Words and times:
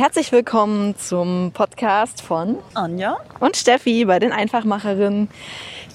Herzlich 0.00 0.32
willkommen 0.32 0.96
zum 0.96 1.50
Podcast 1.52 2.22
von 2.22 2.56
Anja 2.72 3.18
und 3.38 3.54
Steffi 3.54 4.06
bei 4.06 4.18
den 4.18 4.32
Einfachmacherinnen. 4.32 5.28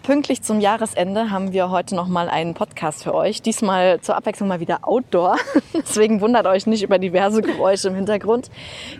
Pünktlich 0.03 0.43
zum 0.43 0.59
Jahresende 0.59 1.31
haben 1.31 1.53
wir 1.53 1.71
heute 1.71 1.95
noch 1.95 2.07
mal 2.07 2.29
einen 2.29 2.53
Podcast 2.53 3.03
für 3.03 3.15
euch. 3.15 3.41
Diesmal 3.41 3.99
zur 4.01 4.15
Abwechslung 4.15 4.47
mal 4.47 4.59
wieder 4.59 4.87
Outdoor. 4.87 5.37
Deswegen 5.73 6.21
wundert 6.21 6.45
euch 6.45 6.67
nicht 6.67 6.83
über 6.83 6.99
diverse 6.99 7.41
Geräusche 7.41 7.87
im 7.87 7.95
Hintergrund. 7.95 8.51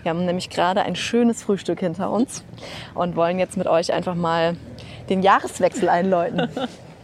Wir 0.01 0.09
haben 0.09 0.25
nämlich 0.25 0.49
gerade 0.49 0.81
ein 0.81 0.95
schönes 0.95 1.43
Frühstück 1.43 1.81
hinter 1.81 2.09
uns 2.09 2.43
und 2.95 3.15
wollen 3.15 3.37
jetzt 3.37 3.57
mit 3.57 3.67
euch 3.67 3.93
einfach 3.93 4.15
mal 4.15 4.57
den 5.09 5.21
Jahreswechsel 5.21 5.87
einläuten. 5.87 6.49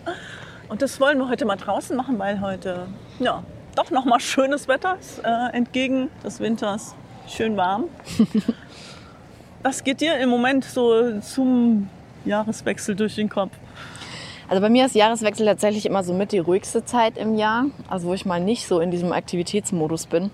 Und 0.70 0.82
das 0.82 1.00
wollen 1.00 1.20
wir 1.20 1.30
heute 1.30 1.46
mal 1.46 1.58
draußen 1.58 1.96
machen, 1.96 2.18
weil 2.18 2.42
heute 2.42 2.88
ja 3.20 3.44
doch 3.76 3.92
noch 3.92 4.06
mal 4.06 4.20
schönes 4.20 4.68
Wetter 4.68 4.98
ist, 5.00 5.20
äh, 5.20 5.56
entgegen 5.56 6.10
des 6.24 6.40
Winters. 6.40 6.96
Schön 7.36 7.56
warm. 7.56 7.86
Was 9.64 9.86
geht 9.86 10.02
dir 10.02 10.18
im 10.18 10.28
Moment 10.28 10.66
so 10.66 11.22
zum 11.22 11.88
Jahreswechsel 12.26 12.94
durch 12.94 13.16
den 13.16 13.30
Kopf? 13.30 13.54
Also 14.50 14.62
bei 14.62 14.70
mir 14.70 14.86
ist 14.86 14.96
Jahreswechsel 14.96 15.46
tatsächlich 15.46 15.86
immer 15.86 16.04
so 16.04 16.14
mit 16.14 16.34
die 16.34 16.40
ruhigste 16.40 16.84
Zeit 16.84 17.18
im 17.18 17.38
Jahr, 17.38 17.68
also 17.88 18.10
wo 18.10 18.14
ich 18.14 18.26
mal 18.26 18.42
nicht 18.42 18.68
so 18.68 18.82
in 18.82 18.92
diesem 18.92 19.14
Aktivitätsmodus 19.14 20.08
bin. 20.08 20.30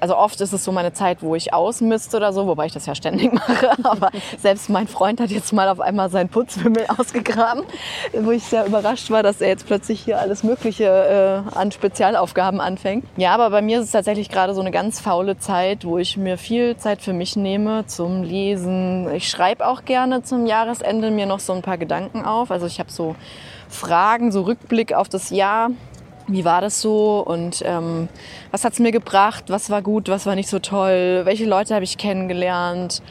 Also 0.00 0.16
oft 0.16 0.40
ist 0.40 0.52
es 0.52 0.64
so 0.64 0.72
meine 0.72 0.92
Zeit, 0.92 1.22
wo 1.22 1.34
ich 1.34 1.52
ausmiste 1.52 2.16
oder 2.16 2.32
so, 2.32 2.46
wobei 2.46 2.66
ich 2.66 2.72
das 2.72 2.86
ja 2.86 2.94
ständig 2.94 3.32
mache. 3.48 3.70
Aber 3.84 4.10
selbst 4.38 4.68
mein 4.68 4.88
Freund 4.88 5.20
hat 5.20 5.30
jetzt 5.30 5.52
mal 5.52 5.68
auf 5.68 5.80
einmal 5.80 6.10
seinen 6.10 6.28
Putzwimmel 6.28 6.86
ausgegraben, 6.98 7.64
wo 8.12 8.30
ich 8.30 8.44
sehr 8.44 8.66
überrascht 8.66 9.10
war, 9.10 9.22
dass 9.22 9.40
er 9.40 9.48
jetzt 9.48 9.66
plötzlich 9.66 10.00
hier 10.00 10.20
alles 10.20 10.42
Mögliche 10.42 11.44
äh, 11.54 11.56
an 11.56 11.72
Spezialaufgaben 11.72 12.60
anfängt. 12.60 13.04
Ja, 13.16 13.34
aber 13.34 13.50
bei 13.50 13.62
mir 13.62 13.78
ist 13.78 13.86
es 13.86 13.92
tatsächlich 13.92 14.28
gerade 14.28 14.54
so 14.54 14.60
eine 14.60 14.70
ganz 14.70 15.00
faule 15.00 15.38
Zeit, 15.38 15.84
wo 15.84 15.98
ich 15.98 16.16
mir 16.16 16.38
viel 16.38 16.76
Zeit 16.76 17.02
für 17.02 17.12
mich 17.12 17.36
nehme 17.36 17.86
zum 17.86 18.22
Lesen. 18.22 19.12
Ich 19.14 19.28
schreibe 19.28 19.66
auch 19.66 19.84
gerne 19.84 20.22
zum 20.22 20.46
Jahresende 20.46 21.10
mir 21.10 21.26
noch 21.26 21.40
so 21.40 21.52
ein 21.52 21.62
paar 21.62 21.78
Gedanken 21.78 22.24
auf. 22.24 22.50
Also 22.50 22.66
ich 22.66 22.78
habe 22.78 22.90
so 22.90 23.14
Fragen, 23.68 24.32
so 24.32 24.42
Rückblick 24.42 24.92
auf 24.92 25.08
das 25.08 25.30
Jahr 25.30 25.70
wie 26.26 26.44
war 26.44 26.60
das 26.60 26.80
so? 26.80 27.20
Und 27.20 27.62
ähm, 27.64 28.08
was 28.50 28.64
hat 28.64 28.72
es 28.74 28.78
mir 28.78 28.92
gebracht, 28.92 29.44
was 29.48 29.70
war 29.70 29.82
gut, 29.82 30.08
was 30.08 30.26
war 30.26 30.34
nicht 30.34 30.48
so 30.48 30.58
toll, 30.58 31.22
welche 31.24 31.44
Leute 31.44 31.74
habe 31.74 31.84
ich 31.84 31.98
kennengelernt, 31.98 33.02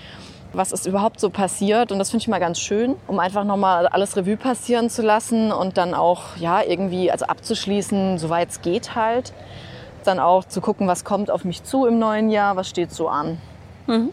was 0.52 0.72
ist 0.72 0.86
überhaupt 0.86 1.20
so 1.20 1.30
passiert? 1.30 1.92
Und 1.92 2.00
das 2.00 2.12
finde 2.12 2.24
ich 2.24 2.28
mal 2.28 2.40
ganz 2.40 2.60
schön, 2.60 2.96
um 3.08 3.20
einfach 3.20 3.44
nochmal 3.44 3.88
alles 3.88 4.16
Revue 4.16 4.38
passieren 4.38 4.90
zu 4.90 5.02
lassen 5.02 5.52
und 5.52 5.78
dann 5.78 5.94
auch 5.94 6.38
ja 6.38 6.62
irgendwie 6.64 7.12
also 7.12 7.26
abzuschließen, 7.26 8.18
soweit 8.18 8.50
es 8.50 8.62
geht 8.62 8.96
halt, 8.96 9.34
dann 10.04 10.20
auch 10.20 10.46
zu 10.46 10.62
gucken, 10.62 10.88
was 10.88 11.04
kommt 11.04 11.32
auf 11.32 11.46
mich 11.46 11.64
zu 11.64 11.86
im 11.86 12.00
neuen 12.00 12.30
Jahr, 12.30 12.56
was 12.56 12.70
steht 12.70 12.92
so 12.92 13.08
an. 13.08 13.40
Mhm. 13.88 14.10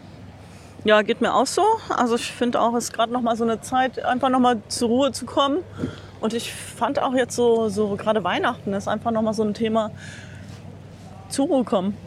Ja, 0.83 1.03
geht 1.03 1.21
mir 1.21 1.35
auch 1.35 1.45
so. 1.45 1.63
Also 1.89 2.15
ich 2.15 2.31
finde 2.31 2.59
auch, 2.59 2.73
es 2.73 2.85
ist 2.85 2.93
gerade 2.93 3.13
noch 3.13 3.21
mal 3.21 3.35
so 3.35 3.43
eine 3.43 3.61
Zeit, 3.61 4.03
einfach 4.03 4.29
noch 4.29 4.39
mal 4.39 4.57
zur 4.67 4.89
Ruhe 4.89 5.11
zu 5.11 5.25
kommen 5.25 5.59
und 6.21 6.33
ich 6.33 6.53
fand 6.53 6.99
auch 6.99 7.15
jetzt 7.15 7.35
so, 7.35 7.67
so 7.69 7.95
gerade 7.95 8.23
Weihnachten 8.23 8.73
ist 8.73 8.87
einfach 8.87 9.11
nochmal 9.11 9.33
so 9.33 9.43
ein 9.43 9.53
Thema 9.53 9.91
zur 11.29 11.47
Ruhe 11.47 11.63
kommen. 11.63 11.97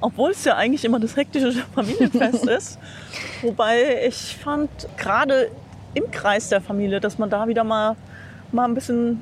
Obwohl 0.00 0.30
es 0.32 0.44
ja 0.44 0.56
eigentlich 0.56 0.84
immer 0.84 0.98
das 0.98 1.16
hektische 1.16 1.52
Familienfest 1.74 2.46
ist. 2.46 2.78
Wobei 3.42 4.06
ich 4.06 4.36
fand, 4.42 4.70
gerade 4.96 5.50
im 5.94 6.10
Kreis 6.10 6.48
der 6.48 6.60
Familie, 6.60 6.98
dass 7.00 7.18
man 7.18 7.28
da 7.28 7.46
wieder 7.46 7.62
mal, 7.62 7.96
mal 8.50 8.64
ein 8.64 8.74
bisschen 8.74 9.20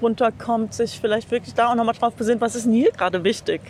runterkommt, 0.00 0.72
sich 0.72 0.98
vielleicht 1.00 1.30
wirklich 1.30 1.54
da 1.54 1.70
auch 1.70 1.74
nochmal 1.74 1.94
drauf 1.94 2.14
besinnt, 2.14 2.40
was 2.40 2.54
ist 2.54 2.66
denn 2.66 2.72
hier 2.72 2.92
gerade 2.92 3.24
wichtig, 3.24 3.60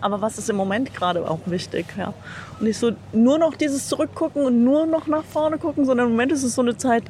aber 0.00 0.20
was 0.20 0.38
ist 0.38 0.48
im 0.48 0.56
Moment 0.56 0.94
gerade 0.94 1.28
auch 1.30 1.40
wichtig. 1.46 1.86
Ja. 1.96 2.14
Und 2.58 2.66
nicht 2.66 2.78
so 2.78 2.92
nur 3.12 3.38
noch 3.38 3.54
dieses 3.54 3.88
Zurückgucken 3.88 4.44
und 4.44 4.64
nur 4.64 4.86
noch 4.86 5.06
nach 5.06 5.24
vorne 5.24 5.58
gucken, 5.58 5.84
sondern 5.84 6.06
im 6.06 6.12
Moment 6.12 6.32
ist 6.32 6.42
es 6.42 6.54
so 6.54 6.62
eine 6.62 6.76
Zeit, 6.76 7.04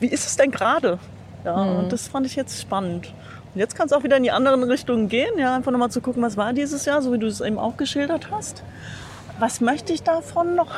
wie 0.00 0.06
ist 0.06 0.26
es 0.26 0.36
denn 0.36 0.50
gerade? 0.50 0.98
Ja, 1.44 1.64
mhm. 1.64 1.78
Und 1.78 1.92
das 1.92 2.08
fand 2.08 2.26
ich 2.26 2.36
jetzt 2.36 2.60
spannend. 2.60 3.12
Und 3.54 3.58
jetzt 3.58 3.74
kann 3.74 3.86
es 3.86 3.92
auch 3.92 4.04
wieder 4.04 4.16
in 4.16 4.22
die 4.22 4.30
anderen 4.30 4.62
Richtungen 4.62 5.08
gehen, 5.08 5.38
ja, 5.38 5.54
einfach 5.54 5.72
nochmal 5.72 5.90
zu 5.90 6.00
gucken, 6.00 6.22
was 6.22 6.36
war 6.36 6.52
dieses 6.52 6.84
Jahr, 6.84 7.02
so 7.02 7.12
wie 7.12 7.18
du 7.18 7.26
es 7.26 7.40
eben 7.40 7.58
auch 7.58 7.76
geschildert 7.76 8.30
hast. 8.30 8.62
Was 9.38 9.60
möchte 9.60 9.92
ich 9.92 10.02
davon 10.02 10.54
noch 10.54 10.74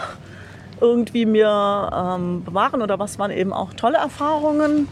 irgendwie 0.81 1.27
mir 1.27 1.91
ähm, 1.95 2.45
bewahren 2.45 2.83
oder 2.83 2.99
was 2.99 3.19
waren 3.19 3.31
eben 3.31 3.53
auch 3.53 3.75
tolle 3.75 3.99
Erfahrungen? 3.99 4.89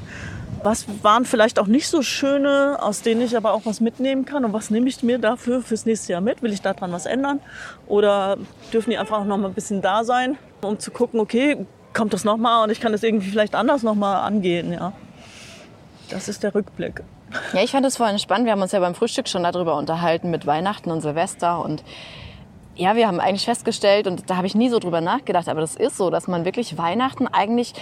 Was 0.62 0.86
waren 1.02 1.24
vielleicht 1.24 1.58
auch 1.58 1.66
nicht 1.66 1.88
so 1.88 2.02
schöne, 2.02 2.76
aus 2.80 3.00
denen 3.00 3.22
ich 3.22 3.34
aber 3.34 3.52
auch 3.54 3.62
was 3.64 3.80
mitnehmen 3.80 4.26
kann? 4.26 4.44
Und 4.44 4.52
was 4.52 4.70
nehme 4.70 4.88
ich 4.88 5.02
mir 5.02 5.18
dafür 5.18 5.62
fürs 5.62 5.86
nächste 5.86 6.12
Jahr 6.12 6.20
mit? 6.20 6.42
Will 6.42 6.52
ich 6.52 6.60
daran 6.60 6.92
was 6.92 7.06
ändern? 7.06 7.40
Oder 7.86 8.36
dürfen 8.72 8.90
die 8.90 8.98
einfach 8.98 9.24
noch 9.24 9.38
mal 9.38 9.48
ein 9.48 9.54
bisschen 9.54 9.80
da 9.80 10.04
sein, 10.04 10.36
um 10.60 10.78
zu 10.78 10.90
gucken, 10.90 11.18
okay, 11.18 11.66
kommt 11.94 12.12
das 12.12 12.24
nochmal 12.24 12.64
und 12.64 12.70
ich 12.70 12.80
kann 12.80 12.92
das 12.92 13.02
irgendwie 13.02 13.30
vielleicht 13.30 13.54
anders 13.54 13.82
nochmal 13.82 14.16
angehen, 14.16 14.72
ja? 14.72 14.92
Das 16.10 16.28
ist 16.28 16.42
der 16.42 16.54
Rückblick. 16.54 17.02
Ja, 17.52 17.62
ich 17.62 17.70
fand 17.70 17.86
es 17.86 17.96
vorhin 17.96 18.18
spannend. 18.18 18.46
Wir 18.46 18.52
haben 18.52 18.62
uns 18.62 18.72
ja 18.72 18.80
beim 18.80 18.94
Frühstück 18.94 19.28
schon 19.28 19.44
darüber 19.44 19.76
unterhalten 19.76 20.30
mit 20.30 20.46
Weihnachten 20.46 20.90
und 20.90 21.00
Silvester 21.00 21.64
und 21.64 21.84
ja, 22.76 22.96
wir 22.96 23.06
haben 23.06 23.20
eigentlich 23.20 23.44
festgestellt, 23.44 24.06
und 24.06 24.30
da 24.30 24.36
habe 24.36 24.46
ich 24.46 24.54
nie 24.54 24.70
so 24.70 24.78
drüber 24.78 25.02
nachgedacht, 25.02 25.48
aber 25.48 25.60
das 25.60 25.76
ist 25.76 25.98
so, 25.98 26.08
dass 26.08 26.28
man 26.28 26.46
wirklich 26.46 26.78
Weihnachten 26.78 27.26
eigentlich 27.26 27.74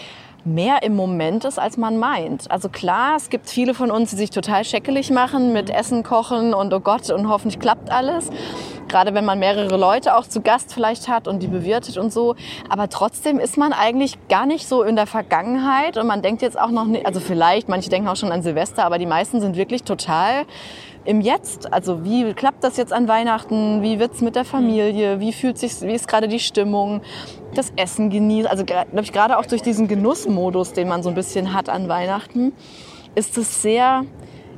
mehr 0.45 0.83
im 0.83 0.97
Moment 0.97 1.45
ist, 1.45 1.59
als 1.59 1.77
man 1.77 1.99
meint. 1.99 2.51
Also 2.51 2.69
klar, 2.69 3.15
es 3.17 3.31
gibt 3.31 3.49
viele 3.49 3.75
von 3.75 3.91
uns, 3.91 4.11
die 4.11 4.17
sich 4.17 4.31
total 4.31 4.65
scheckelig 4.65 5.11
machen 5.11 5.53
mit 5.53 5.71
Essen 5.71 6.03
kochen 6.03 6.53
und 6.53 6.73
oh 6.73 6.81
Gott 6.81 7.11
und 7.11 7.29
hoffentlich 7.29 7.61
klappt 7.61 7.91
alles. 7.91 8.31
Gerade 8.89 9.15
wenn 9.15 9.25
man 9.25 9.39
mehrere 9.39 9.77
Leute 9.77 10.17
auch 10.17 10.27
zu 10.27 10.41
Gast 10.41 10.73
vielleicht 10.73 11.09
hat 11.09 11.29
und 11.29 11.43
die 11.43 11.49
bewirtet 11.49 11.99
und 11.99 12.13
so. 12.13 12.35
Aber 12.69 12.89
trotzdem 12.89 13.39
ist 13.39 13.57
man 13.57 13.73
eigentlich 13.73 14.19
gar 14.29 14.47
nicht 14.47 14.67
so 14.67 14.83
in 14.83 14.97
der 14.97 15.07
Vergangenheit 15.07 15.97
und 15.97 16.07
man 16.07 16.23
denkt 16.23 16.43
jetzt 16.43 16.59
auch 16.59 16.71
noch 16.71 16.87
nicht, 16.87 17.07
also 17.07 17.21
vielleicht, 17.21 17.69
manche 17.69 17.91
denken 17.91 18.09
auch 18.09 18.17
schon 18.17 18.33
an 18.33 18.43
Silvester, 18.43 18.85
aber 18.85 18.99
die 18.99 19.07
meisten 19.07 19.41
sind 19.41 19.57
wirklich 19.57 19.85
total 19.85 20.47
im 21.05 21.21
Jetzt. 21.21 21.73
Also 21.73 22.05
wie 22.05 22.35
klappt 22.35 22.63
das 22.63 22.77
jetzt 22.77 22.93
an 22.93 23.09
Weihnachten? 23.09 23.83
Wie 23.83 23.99
wird's 23.99 24.21
mit 24.21 24.37
der 24.37 24.45
Familie? 24.45 25.21
Wie 25.21 25.33
fühlt 25.33 25.59
sich, 25.59 25.81
wie 25.81 25.95
ist 25.95 26.09
gerade 26.09 26.29
die 26.29 26.41
Stimmung? 26.41 27.01
Das 27.55 27.73
Essen 27.77 28.11
genießen. 28.11 28.47
Also 28.47 28.65
glaube 28.65 28.87
ich 29.01 29.13
gerade 29.13 29.39
auch 29.39 29.47
durch 29.47 29.63
diesen 29.63 29.89
Genussmodus, 29.89 30.75
den 30.75 30.89
man 30.89 31.03
so 31.03 31.09
ein 31.09 31.15
bisschen 31.15 31.55
hat 31.55 31.69
an 31.69 31.89
Weihnachten, 31.89 32.53
ist 33.15 33.39
es 33.39 33.63
sehr 33.63 34.05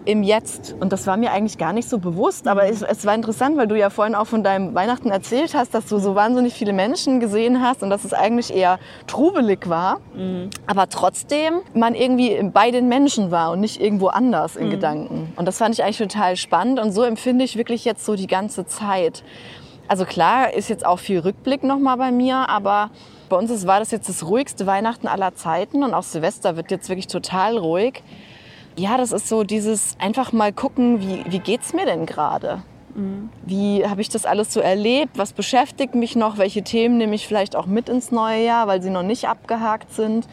im 0.04 0.22
Jetzt. 0.22 0.74
Und 0.80 0.92
das 0.92 1.06
war 1.06 1.16
mir 1.16 1.32
eigentlich 1.32 1.58
gar 1.58 1.72
nicht 1.72 1.88
so 1.88 1.98
bewusst. 1.98 2.48
Aber 2.48 2.68
es, 2.68 2.82
es, 2.82 3.04
war 3.04 3.14
interessant, 3.14 3.56
weil 3.56 3.66
du 3.66 3.76
ja 3.78 3.90
vorhin 3.90 4.14
auch 4.14 4.26
von 4.26 4.42
deinem 4.42 4.74
Weihnachten 4.74 5.10
erzählt 5.10 5.54
hast, 5.54 5.74
dass 5.74 5.86
du 5.86 5.98
so 5.98 6.14
wahnsinnig 6.14 6.54
viele 6.54 6.72
Menschen 6.72 7.20
gesehen 7.20 7.62
hast 7.62 7.82
und 7.82 7.90
dass 7.90 8.04
es 8.04 8.12
eigentlich 8.12 8.54
eher 8.54 8.78
trubelig 9.06 9.68
war. 9.68 10.00
Mhm. 10.14 10.50
Aber 10.66 10.88
trotzdem 10.88 11.60
man 11.74 11.94
irgendwie 11.94 12.42
bei 12.52 12.70
den 12.70 12.88
Menschen 12.88 13.30
war 13.30 13.52
und 13.52 13.60
nicht 13.60 13.80
irgendwo 13.80 14.08
anders 14.08 14.56
in 14.56 14.66
mhm. 14.66 14.70
Gedanken. 14.70 15.32
Und 15.36 15.46
das 15.46 15.58
fand 15.58 15.74
ich 15.74 15.82
eigentlich 15.84 15.98
total 15.98 16.36
spannend. 16.36 16.80
Und 16.80 16.92
so 16.92 17.02
empfinde 17.02 17.44
ich 17.44 17.56
wirklich 17.56 17.84
jetzt 17.84 18.04
so 18.04 18.16
die 18.16 18.26
ganze 18.26 18.66
Zeit. 18.66 19.22
Also 19.88 20.04
klar 20.04 20.54
ist 20.54 20.68
jetzt 20.68 20.86
auch 20.86 20.98
viel 20.98 21.18
Rückblick 21.18 21.64
nochmal 21.64 21.96
bei 21.96 22.12
mir, 22.12 22.48
aber 22.48 22.90
bei 23.28 23.36
uns 23.36 23.50
ist, 23.50 23.66
war 23.66 23.78
das 23.78 23.90
jetzt 23.90 24.08
das 24.08 24.26
ruhigste 24.26 24.66
Weihnachten 24.66 25.06
aller 25.06 25.34
Zeiten 25.34 25.82
und 25.82 25.94
auch 25.94 26.02
Silvester 26.02 26.56
wird 26.56 26.70
jetzt 26.70 26.88
wirklich 26.88 27.06
total 27.06 27.56
ruhig. 27.56 28.02
Ja, 28.80 28.96
das 28.96 29.12
ist 29.12 29.28
so 29.28 29.44
dieses 29.44 29.94
einfach 29.98 30.32
mal 30.32 30.54
gucken, 30.54 31.02
wie, 31.02 31.22
wie 31.30 31.38
geht 31.38 31.60
es 31.60 31.74
mir 31.74 31.84
denn 31.84 32.06
gerade? 32.06 32.62
Wie 33.44 33.86
habe 33.86 34.00
ich 34.00 34.08
das 34.08 34.24
alles 34.24 34.54
so 34.54 34.60
erlebt? 34.60 35.18
Was 35.18 35.34
beschäftigt 35.34 35.94
mich 35.94 36.16
noch? 36.16 36.38
Welche 36.38 36.62
Themen 36.62 36.96
nehme 36.96 37.14
ich 37.14 37.26
vielleicht 37.28 37.56
auch 37.56 37.66
mit 37.66 37.90
ins 37.90 38.10
neue 38.10 38.42
Jahr, 38.42 38.66
weil 38.68 38.80
sie 38.80 38.88
noch 38.88 39.02
nicht 39.02 39.28
abgehakt 39.28 39.92
sind? 39.92 40.26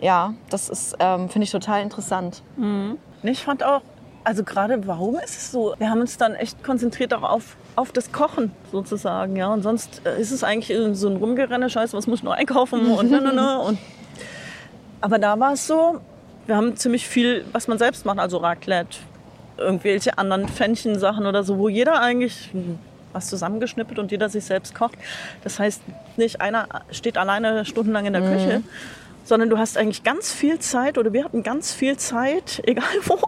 Ja, 0.00 0.32
das 0.48 0.70
ist, 0.70 0.96
ähm, 1.00 1.28
finde 1.28 1.44
ich 1.44 1.50
total 1.50 1.82
interessant. 1.82 2.42
Mhm. 2.56 2.96
Ich 3.22 3.42
fand 3.42 3.62
auch, 3.62 3.82
also 4.24 4.42
gerade 4.42 4.86
warum 4.86 5.16
ist 5.16 5.36
es 5.36 5.52
so? 5.52 5.74
Wir 5.78 5.90
haben 5.90 6.00
uns 6.00 6.16
dann 6.16 6.34
echt 6.34 6.64
konzentriert 6.64 7.12
auch 7.12 7.22
auf, 7.22 7.58
auf 7.76 7.92
das 7.92 8.10
Kochen 8.10 8.52
sozusagen, 8.72 9.36
ja. 9.36 9.52
Und 9.52 9.62
sonst 9.62 10.00
äh, 10.06 10.18
ist 10.18 10.32
es 10.32 10.42
eigentlich 10.44 10.76
so 10.98 11.08
ein 11.08 11.16
Rumgerenne, 11.16 11.68
scheiße, 11.68 11.94
was 11.94 12.06
muss 12.06 12.20
ich 12.20 12.24
noch 12.24 12.32
einkaufen 12.32 12.90
und 12.90 13.10
ne, 13.10 13.20
ne. 13.20 13.60
Und, 13.60 13.78
aber 15.02 15.18
da 15.18 15.38
war 15.38 15.52
es 15.52 15.66
so, 15.66 16.00
wir 16.46 16.56
haben 16.56 16.76
ziemlich 16.76 17.06
viel, 17.06 17.44
was 17.52 17.68
man 17.68 17.78
selbst 17.78 18.06
macht, 18.06 18.18
also 18.18 18.38
Raclette, 18.38 18.98
irgendwelche 19.56 20.18
anderen 20.18 20.48
Pfännchen-Sachen 20.48 21.26
oder 21.26 21.42
so, 21.42 21.58
wo 21.58 21.68
jeder 21.68 22.00
eigentlich 22.00 22.50
was 23.12 23.28
zusammengeschnippelt 23.28 23.98
und 23.98 24.10
jeder 24.10 24.28
sich 24.28 24.44
selbst 24.44 24.74
kocht. 24.74 24.96
Das 25.42 25.58
heißt, 25.58 25.82
nicht 26.16 26.40
einer 26.40 26.68
steht 26.90 27.16
alleine 27.18 27.64
stundenlang 27.64 28.06
in 28.06 28.12
der 28.12 28.22
mhm. 28.22 28.32
Küche, 28.32 28.62
sondern 29.24 29.50
du 29.50 29.58
hast 29.58 29.76
eigentlich 29.76 30.04
ganz 30.04 30.32
viel 30.32 30.58
Zeit 30.58 30.98
oder 30.98 31.12
wir 31.12 31.24
hatten 31.24 31.42
ganz 31.42 31.72
viel 31.72 31.96
Zeit, 31.96 32.62
egal 32.66 32.84
wo, 33.04 33.18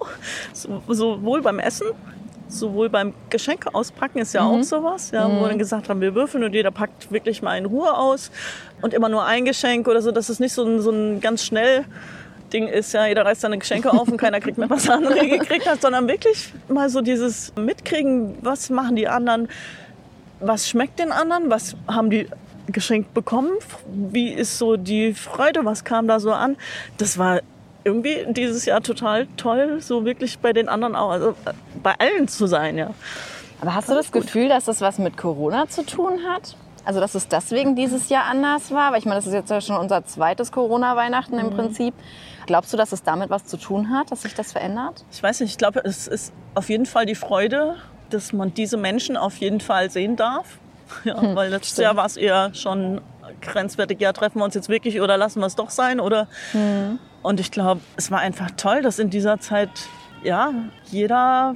sowohl 0.92 1.42
beim 1.42 1.58
Essen, 1.58 1.88
sowohl 2.48 2.88
beim 2.88 3.14
Geschenke 3.30 3.74
auspacken 3.74 4.18
ist 4.18 4.32
ja 4.32 4.42
mhm. 4.42 4.60
auch 4.60 4.62
sowas, 4.62 5.10
ja, 5.10 5.26
mhm. 5.26 5.36
wo 5.36 5.40
wir 5.42 5.48
dann 5.48 5.58
gesagt 5.58 5.88
haben, 5.88 6.00
wir 6.00 6.14
würfeln 6.14 6.44
und 6.44 6.54
jeder 6.54 6.70
packt 6.70 7.10
wirklich 7.10 7.42
mal 7.42 7.56
in 7.56 7.66
Ruhe 7.66 7.94
aus 7.96 8.30
und 8.80 8.94
immer 8.94 9.08
nur 9.08 9.24
ein 9.24 9.44
Geschenk 9.44 9.88
oder 9.88 10.02
so, 10.02 10.12
dass 10.12 10.28
es 10.28 10.38
nicht 10.38 10.52
so 10.52 10.64
ein, 10.64 10.80
so 10.80 10.90
ein 10.90 11.20
ganz 11.20 11.44
schnell 11.44 11.84
Ding 12.52 12.68
ist 12.68 12.92
ja, 12.92 13.06
jeder 13.06 13.24
reißt 13.24 13.42
seine 13.42 13.58
Geschenke 13.58 13.90
auf 13.90 14.08
und 14.08 14.16
keiner 14.16 14.40
kriegt 14.40 14.58
mehr, 14.58 14.70
was 14.70 14.88
andere 14.88 15.26
gekriegt 15.26 15.68
hat, 15.68 15.80
sondern 15.80 16.08
wirklich 16.08 16.52
mal 16.68 16.88
so 16.88 17.00
dieses 17.00 17.52
Mitkriegen, 17.56 18.36
was 18.42 18.70
machen 18.70 18.96
die 18.96 19.08
anderen, 19.08 19.48
was 20.40 20.68
schmeckt 20.68 20.98
den 20.98 21.12
anderen, 21.12 21.50
was 21.50 21.76
haben 21.86 22.10
die 22.10 22.28
geschenkt 22.66 23.14
bekommen? 23.14 23.52
Wie 23.86 24.32
ist 24.32 24.58
so 24.58 24.76
die 24.76 25.14
Freude? 25.14 25.64
Was 25.64 25.84
kam 25.84 26.06
da 26.06 26.20
so 26.20 26.32
an? 26.32 26.56
Das 26.98 27.18
war 27.18 27.40
irgendwie 27.84 28.26
dieses 28.28 28.66
Jahr 28.66 28.82
total 28.82 29.26
toll, 29.36 29.80
so 29.80 30.04
wirklich 30.04 30.38
bei 30.38 30.52
den 30.52 30.68
anderen 30.68 30.94
auch, 30.94 31.10
also 31.10 31.30
äh, 31.30 31.52
bei 31.82 31.94
allen 31.98 32.28
zu 32.28 32.46
sein, 32.46 32.76
ja. 32.76 32.90
Aber 33.60 33.74
hast 33.74 33.88
du 33.88 33.94
das 33.94 34.12
Gefühl, 34.12 34.48
dass 34.48 34.66
das 34.66 34.80
was 34.80 34.98
mit 34.98 35.16
Corona 35.16 35.68
zu 35.68 35.84
tun 35.84 36.20
hat? 36.28 36.56
Also, 36.88 37.00
dass 37.00 37.14
es 37.14 37.28
deswegen 37.28 37.76
dieses 37.76 38.08
Jahr 38.08 38.24
anders 38.24 38.70
war? 38.70 38.92
Weil 38.92 39.00
ich 39.00 39.04
meine, 39.04 39.16
das 39.16 39.26
ist 39.26 39.34
jetzt 39.34 39.50
ja 39.50 39.60
schon 39.60 39.76
unser 39.76 40.06
zweites 40.06 40.50
Corona-Weihnachten 40.50 41.38
im 41.38 41.50
Prinzip. 41.50 41.92
Glaubst 42.46 42.72
du, 42.72 42.78
dass 42.78 42.92
es 42.92 43.02
damit 43.02 43.28
was 43.28 43.44
zu 43.44 43.58
tun 43.58 43.90
hat, 43.90 44.10
dass 44.10 44.22
sich 44.22 44.32
das 44.32 44.52
verändert? 44.52 45.04
Ich 45.12 45.22
weiß 45.22 45.40
nicht, 45.40 45.50
ich 45.50 45.58
glaube, 45.58 45.82
es 45.84 46.06
ist 46.08 46.32
auf 46.54 46.70
jeden 46.70 46.86
Fall 46.86 47.04
die 47.04 47.14
Freude, 47.14 47.76
dass 48.08 48.32
man 48.32 48.54
diese 48.54 48.78
Menschen 48.78 49.18
auf 49.18 49.36
jeden 49.36 49.60
Fall 49.60 49.90
sehen 49.90 50.16
darf. 50.16 50.56
Ja, 51.04 51.16
weil 51.36 51.50
letztes 51.50 51.72
stimmt. 51.72 51.84
Jahr 51.84 51.96
war 51.96 52.06
es 52.06 52.16
eher 52.16 52.54
schon 52.54 53.02
grenzwertig, 53.42 54.00
ja, 54.00 54.14
treffen 54.14 54.38
wir 54.38 54.46
uns 54.46 54.54
jetzt 54.54 54.70
wirklich 54.70 55.02
oder 55.02 55.18
lassen 55.18 55.40
wir 55.40 55.46
es 55.46 55.56
doch 55.56 55.68
sein? 55.68 56.00
Oder 56.00 56.26
Und 57.20 57.38
ich 57.38 57.50
glaube, 57.50 57.82
es 57.96 58.10
war 58.10 58.20
einfach 58.20 58.50
toll, 58.56 58.80
dass 58.80 58.98
in 58.98 59.10
dieser 59.10 59.40
Zeit 59.40 59.68
ja, 60.22 60.54
jeder 60.86 61.52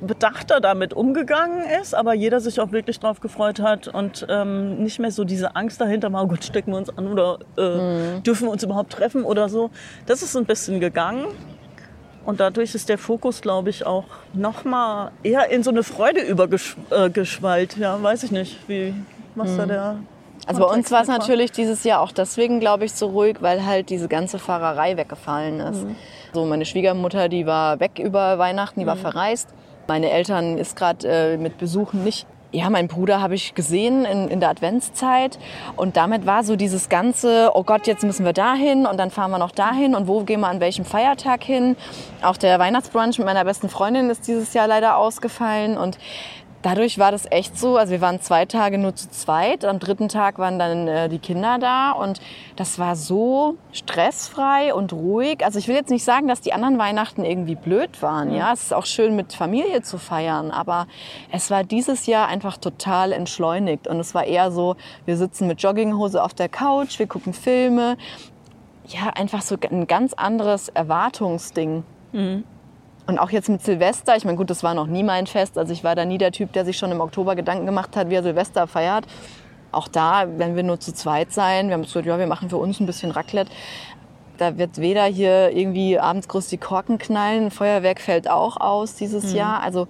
bedachter 0.00 0.60
damit 0.60 0.92
umgegangen 0.92 1.64
ist, 1.80 1.94
aber 1.94 2.12
jeder 2.14 2.40
sich 2.40 2.60
auch 2.60 2.72
wirklich 2.72 3.00
drauf 3.00 3.20
gefreut 3.20 3.60
hat 3.60 3.88
und 3.88 4.26
ähm, 4.28 4.82
nicht 4.82 4.98
mehr 4.98 5.10
so 5.10 5.24
diese 5.24 5.56
Angst 5.56 5.80
dahinter 5.80 6.12
war, 6.12 6.24
oh 6.24 6.26
Gott, 6.28 6.44
stecken 6.44 6.72
wir 6.72 6.78
uns 6.78 6.96
an 6.96 7.06
oder 7.06 7.38
äh, 7.56 8.20
dürfen 8.20 8.46
wir 8.46 8.50
uns 8.52 8.62
überhaupt 8.62 8.92
treffen 8.92 9.24
oder 9.24 9.48
so. 9.48 9.70
Das 10.06 10.22
ist 10.22 10.36
ein 10.36 10.44
bisschen 10.44 10.80
gegangen. 10.80 11.26
Und 12.24 12.38
dadurch 12.38 12.74
ist 12.74 12.88
der 12.88 12.98
Fokus, 12.98 13.40
glaube 13.40 13.70
ich, 13.70 13.84
auch 13.84 14.04
noch 14.32 14.64
mal 14.64 15.10
eher 15.24 15.50
in 15.50 15.62
so 15.62 15.70
eine 15.70 15.82
Freude 15.82 16.20
übergeschwallt. 16.20 17.76
Ja, 17.78 18.00
weiß 18.00 18.22
ich 18.22 18.30
nicht, 18.30 18.68
wie, 18.68 18.94
was 19.34 19.56
da 19.56 19.66
der 19.66 19.96
Also 20.46 20.60
bei 20.60 20.72
uns 20.72 20.90
war 20.92 21.02
es 21.02 21.08
natürlich 21.08 21.50
dieses 21.50 21.82
Jahr 21.82 22.00
auch 22.00 22.12
deswegen, 22.12 22.60
glaube 22.60 22.84
ich, 22.84 22.92
so 22.92 23.06
ruhig, 23.06 23.38
weil 23.40 23.66
halt 23.66 23.90
diese 23.90 24.06
ganze 24.06 24.38
Fahrerei 24.38 24.96
weggefallen 24.96 25.58
ist. 25.60 25.84
So 26.32 26.44
meine 26.44 26.64
Schwiegermutter, 26.64 27.28
die 27.28 27.44
war 27.44 27.80
weg 27.80 27.98
über 27.98 28.38
Weihnachten, 28.38 28.78
die 28.78 28.86
war 28.86 28.96
verreist. 28.96 29.48
Meine 29.92 30.10
Eltern 30.10 30.56
ist 30.56 30.74
gerade 30.74 31.06
äh, 31.06 31.36
mit 31.36 31.58
Besuchen 31.58 32.02
nicht. 32.02 32.26
Ja, 32.50 32.70
meinen 32.70 32.88
Bruder 32.88 33.20
habe 33.20 33.34
ich 33.34 33.54
gesehen 33.54 34.06
in, 34.06 34.28
in 34.28 34.40
der 34.40 34.48
Adventszeit 34.48 35.38
und 35.76 35.98
damit 35.98 36.24
war 36.24 36.44
so 36.44 36.56
dieses 36.56 36.88
ganze, 36.88 37.50
oh 37.52 37.62
Gott, 37.62 37.86
jetzt 37.86 38.02
müssen 38.02 38.24
wir 38.24 38.32
dahin 38.32 38.86
und 38.86 38.96
dann 38.96 39.10
fahren 39.10 39.30
wir 39.30 39.36
noch 39.36 39.50
dahin 39.50 39.94
und 39.94 40.08
wo 40.08 40.22
gehen 40.22 40.40
wir 40.40 40.48
an 40.48 40.60
welchem 40.60 40.86
Feiertag 40.86 41.44
hin. 41.44 41.76
Auch 42.22 42.38
der 42.38 42.58
Weihnachtsbrunch 42.58 43.18
mit 43.18 43.26
meiner 43.26 43.44
besten 43.44 43.68
Freundin 43.68 44.08
ist 44.08 44.26
dieses 44.26 44.54
Jahr 44.54 44.66
leider 44.66 44.96
ausgefallen 44.96 45.76
und 45.76 45.98
Dadurch 46.62 46.98
war 46.98 47.10
das 47.10 47.26
echt 47.30 47.58
so, 47.58 47.76
also 47.76 47.90
wir 47.90 48.00
waren 48.00 48.20
zwei 48.20 48.44
Tage 48.46 48.78
nur 48.78 48.94
zu 48.94 49.10
zweit, 49.10 49.64
am 49.64 49.80
dritten 49.80 50.08
Tag 50.08 50.38
waren 50.38 50.60
dann 50.60 50.86
äh, 50.86 51.08
die 51.08 51.18
Kinder 51.18 51.58
da 51.58 51.90
und 51.90 52.20
das 52.54 52.78
war 52.78 52.94
so 52.94 53.56
stressfrei 53.72 54.72
und 54.72 54.92
ruhig. 54.92 55.44
Also 55.44 55.58
ich 55.58 55.66
will 55.66 55.74
jetzt 55.74 55.90
nicht 55.90 56.04
sagen, 56.04 56.28
dass 56.28 56.40
die 56.40 56.52
anderen 56.52 56.78
Weihnachten 56.78 57.24
irgendwie 57.24 57.56
blöd 57.56 58.00
waren, 58.00 58.32
ja, 58.32 58.52
es 58.52 58.62
ist 58.62 58.74
auch 58.74 58.86
schön 58.86 59.16
mit 59.16 59.32
Familie 59.32 59.82
zu 59.82 59.98
feiern, 59.98 60.52
aber 60.52 60.86
es 61.32 61.50
war 61.50 61.64
dieses 61.64 62.06
Jahr 62.06 62.28
einfach 62.28 62.56
total 62.56 63.12
entschleunigt 63.12 63.88
und 63.88 63.98
es 63.98 64.14
war 64.14 64.24
eher 64.24 64.52
so, 64.52 64.76
wir 65.04 65.16
sitzen 65.16 65.48
mit 65.48 65.60
Jogginghose 65.60 66.22
auf 66.22 66.32
der 66.32 66.48
Couch, 66.48 66.98
wir 67.00 67.08
gucken 67.08 67.32
Filme, 67.32 67.96
ja, 68.86 69.10
einfach 69.14 69.42
so 69.42 69.56
ein 69.68 69.86
ganz 69.88 70.12
anderes 70.12 70.68
Erwartungsding. 70.68 71.82
Und 73.12 73.18
auch 73.18 73.30
jetzt 73.30 73.50
mit 73.50 73.62
Silvester, 73.62 74.16
ich 74.16 74.24
meine, 74.24 74.38
gut, 74.38 74.48
das 74.48 74.62
war 74.62 74.72
noch 74.72 74.86
nie 74.86 75.02
mein 75.02 75.26
Fest. 75.26 75.58
Also 75.58 75.70
ich 75.74 75.84
war 75.84 75.94
da 75.94 76.06
nie 76.06 76.16
der 76.16 76.32
Typ, 76.32 76.50
der 76.54 76.64
sich 76.64 76.78
schon 76.78 76.90
im 76.90 77.02
Oktober 77.02 77.36
Gedanken 77.36 77.66
gemacht 77.66 77.94
hat, 77.94 78.08
wie 78.08 78.14
er 78.14 78.22
Silvester 78.22 78.66
feiert. 78.66 79.04
Auch 79.70 79.86
da, 79.86 80.24
wenn 80.38 80.56
wir 80.56 80.62
nur 80.62 80.80
zu 80.80 80.94
zweit 80.94 81.30
sein, 81.30 81.68
wir 81.68 81.74
haben 81.74 81.82
gesagt, 81.82 82.06
ja, 82.06 82.18
wir 82.18 82.26
machen 82.26 82.48
für 82.48 82.56
uns 82.56 82.80
ein 82.80 82.86
bisschen 82.86 83.10
Raclette. 83.10 83.50
Da 84.38 84.56
wird 84.56 84.78
weder 84.78 85.04
hier 85.04 85.50
irgendwie 85.50 85.98
abends 85.98 86.26
groß 86.26 86.48
die 86.48 86.56
Korken 86.56 86.96
knallen, 86.96 87.50
Feuerwerk 87.50 88.00
fällt 88.00 88.30
auch 88.30 88.56
aus 88.58 88.94
dieses 88.94 89.34
Jahr. 89.34 89.62
Also 89.62 89.88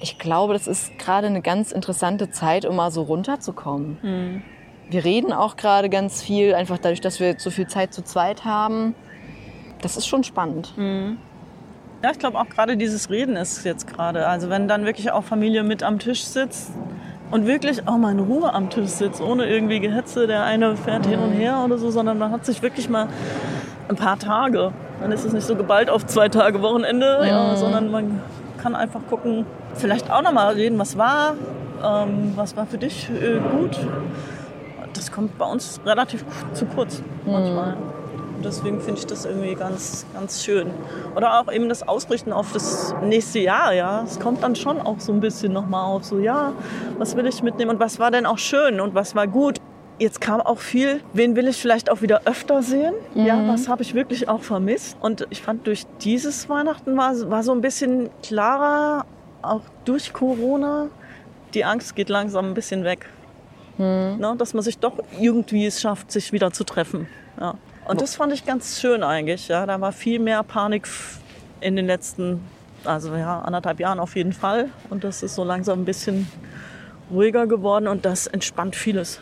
ich 0.00 0.18
glaube, 0.18 0.54
das 0.54 0.66
ist 0.66 0.98
gerade 0.98 1.26
eine 1.26 1.42
ganz 1.42 1.72
interessante 1.72 2.30
Zeit, 2.30 2.64
um 2.64 2.76
mal 2.76 2.90
so 2.90 3.02
runterzukommen. 3.02 4.42
Wir 4.88 5.04
reden 5.04 5.34
auch 5.34 5.56
gerade 5.58 5.90
ganz 5.90 6.22
viel, 6.22 6.54
einfach 6.54 6.78
dadurch, 6.78 7.02
dass 7.02 7.20
wir 7.20 7.38
so 7.38 7.50
viel 7.50 7.66
Zeit 7.66 7.92
zu 7.92 8.02
zweit 8.02 8.46
haben. 8.46 8.94
Das 9.82 9.98
ist 9.98 10.06
schon 10.06 10.24
spannend. 10.24 10.72
Ja, 12.06 12.12
ich 12.12 12.20
glaube 12.20 12.38
auch 12.38 12.48
gerade 12.48 12.76
dieses 12.76 13.10
Reden 13.10 13.34
ist 13.34 13.64
jetzt 13.64 13.88
gerade. 13.88 14.28
Also 14.28 14.48
wenn 14.48 14.68
dann 14.68 14.84
wirklich 14.84 15.10
auch 15.10 15.24
Familie 15.24 15.64
mit 15.64 15.82
am 15.82 15.98
Tisch 15.98 16.22
sitzt 16.22 16.70
und 17.32 17.48
wirklich 17.48 17.88
auch 17.88 17.96
mal 17.96 18.12
in 18.12 18.20
Ruhe 18.20 18.54
am 18.54 18.70
Tisch 18.70 18.90
sitzt, 18.90 19.20
ohne 19.20 19.46
irgendwie 19.46 19.80
Gehetze, 19.80 20.28
der 20.28 20.44
eine 20.44 20.76
fährt 20.76 21.04
hin 21.04 21.18
und 21.18 21.32
her 21.32 21.62
oder 21.64 21.78
so, 21.78 21.90
sondern 21.90 22.16
man 22.16 22.30
hat 22.30 22.46
sich 22.46 22.62
wirklich 22.62 22.88
mal 22.88 23.08
ein 23.88 23.96
paar 23.96 24.20
Tage. 24.20 24.70
Dann 25.00 25.10
ist 25.10 25.24
es 25.24 25.32
nicht 25.32 25.48
so 25.48 25.56
geballt 25.56 25.90
auf 25.90 26.06
zwei 26.06 26.28
Tage 26.28 26.62
Wochenende, 26.62 27.22
ja, 27.26 27.56
sondern 27.56 27.90
man 27.90 28.20
kann 28.56 28.76
einfach 28.76 29.00
gucken, 29.10 29.44
vielleicht 29.74 30.08
auch 30.08 30.22
noch 30.22 30.30
mal 30.30 30.54
reden, 30.54 30.78
was 30.78 30.96
war, 30.96 31.34
ähm, 31.84 32.34
was 32.36 32.56
war 32.56 32.66
für 32.66 32.78
dich 32.78 33.10
äh, 33.10 33.40
gut. 33.50 33.76
Das 34.92 35.10
kommt 35.10 35.36
bei 35.38 35.46
uns 35.46 35.80
relativ 35.84 36.24
zu 36.52 36.66
kurz 36.66 37.02
manchmal. 37.26 37.74
Und 37.74 37.95
deswegen 38.46 38.80
finde 38.80 39.00
ich 39.00 39.06
das 39.06 39.24
irgendwie 39.24 39.54
ganz, 39.54 40.06
ganz 40.14 40.44
schön. 40.44 40.70
Oder 41.14 41.40
auch 41.40 41.52
eben 41.52 41.68
das 41.68 41.86
Ausrichten 41.86 42.32
auf 42.32 42.52
das 42.52 42.94
nächste 43.02 43.40
Jahr, 43.40 43.74
ja. 43.74 44.02
Es 44.04 44.18
kommt 44.18 44.42
dann 44.42 44.56
schon 44.56 44.80
auch 44.80 45.00
so 45.00 45.12
ein 45.12 45.20
bisschen 45.20 45.52
nochmal 45.52 45.84
auf, 45.84 46.04
so, 46.04 46.18
ja, 46.18 46.52
was 46.98 47.16
will 47.16 47.26
ich 47.26 47.42
mitnehmen 47.42 47.72
und 47.72 47.80
was 47.80 47.98
war 47.98 48.10
denn 48.10 48.24
auch 48.26 48.38
schön 48.38 48.80
und 48.80 48.94
was 48.94 49.14
war 49.14 49.26
gut. 49.26 49.58
Jetzt 49.98 50.20
kam 50.20 50.40
auch 50.40 50.58
viel, 50.58 51.00
wen 51.14 51.36
will 51.36 51.48
ich 51.48 51.56
vielleicht 51.56 51.90
auch 51.90 52.02
wieder 52.02 52.22
öfter 52.26 52.62
sehen? 52.62 52.94
Ja, 53.14 53.48
was 53.48 53.66
habe 53.66 53.82
ich 53.82 53.94
wirklich 53.94 54.28
auch 54.28 54.42
vermisst? 54.42 54.96
Und 55.00 55.26
ich 55.30 55.40
fand, 55.40 55.66
durch 55.66 55.86
dieses 56.02 56.48
Weihnachten 56.50 56.96
war, 56.98 57.14
war 57.30 57.42
so 57.42 57.52
ein 57.52 57.62
bisschen 57.62 58.10
klarer, 58.22 59.06
auch 59.40 59.62
durch 59.86 60.12
Corona, 60.12 60.88
die 61.54 61.64
Angst 61.64 61.96
geht 61.96 62.10
langsam 62.10 62.46
ein 62.46 62.54
bisschen 62.54 62.84
weg. 62.84 63.06
Ne, 63.78 64.34
dass 64.38 64.54
man 64.54 64.62
sich 64.62 64.78
doch 64.78 64.94
irgendwie 65.20 65.66
es 65.66 65.82
schafft, 65.82 66.10
sich 66.10 66.32
wieder 66.32 66.50
zu 66.50 66.64
treffen. 66.64 67.08
Ja. 67.38 67.56
Und 67.88 68.00
das 68.00 68.16
fand 68.16 68.32
ich 68.32 68.44
ganz 68.44 68.80
schön 68.80 69.02
eigentlich. 69.02 69.48
Ja. 69.48 69.66
Da 69.66 69.80
war 69.80 69.92
viel 69.92 70.18
mehr 70.18 70.42
Panik 70.42 70.88
in 71.60 71.76
den 71.76 71.86
letzten, 71.86 72.40
also 72.84 73.14
ja, 73.14 73.40
anderthalb 73.40 73.80
Jahren 73.80 74.00
auf 74.00 74.16
jeden 74.16 74.32
Fall. 74.32 74.70
Und 74.90 75.04
das 75.04 75.22
ist 75.22 75.34
so 75.34 75.44
langsam 75.44 75.82
ein 75.82 75.84
bisschen 75.84 76.30
ruhiger 77.10 77.46
geworden 77.46 77.86
und 77.86 78.04
das 78.04 78.26
entspannt 78.26 78.74
vieles. 78.74 79.20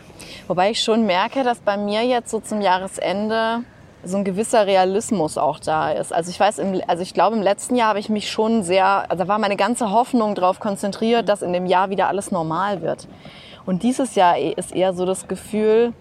Wobei 0.49 0.71
ich 0.71 0.81
schon 0.81 1.05
merke, 1.05 1.45
dass 1.45 1.59
bei 1.59 1.77
mir 1.77 2.03
jetzt 2.03 2.31
so 2.31 2.41
zum 2.41 2.63
Jahresende 2.63 3.61
so 4.03 4.17
ein 4.17 4.25
gewisser 4.25 4.67
Realismus 4.67 5.39
auch 5.39 5.59
da 5.59 5.91
ist. 5.91 6.13
Also 6.13 6.31
ich 6.31 6.39
weiß, 6.39 6.59
im, 6.59 6.81
also 6.87 7.03
ich 7.03 7.15
glaube, 7.15 7.37
im 7.37 7.43
letzten 7.43 7.77
Jahr 7.77 7.89
habe 7.89 7.99
ich 7.99 8.09
mich 8.09 8.31
schon 8.31 8.63
sehr, 8.63 9.11
also 9.11 9.25
da 9.25 9.29
war 9.29 9.39
meine 9.39 9.57
ganze 9.57 9.91
Hoffnung 9.91 10.35
darauf 10.35 10.61
konzentriert, 10.61 11.29
dass 11.29 11.43
in 11.43 11.53
dem 11.53 11.67
Jahr 11.67 11.91
wieder 11.91 12.09
alles 12.09 12.31
normal 12.31 12.83
wird. 12.83 13.09
Und 13.67 13.83
dieses 13.83 14.15
Jahr 14.15 14.39
ist 14.39 14.73
eher 14.75 14.93
so 14.93 15.07
das 15.07 15.27
Gefühl, 15.27 15.95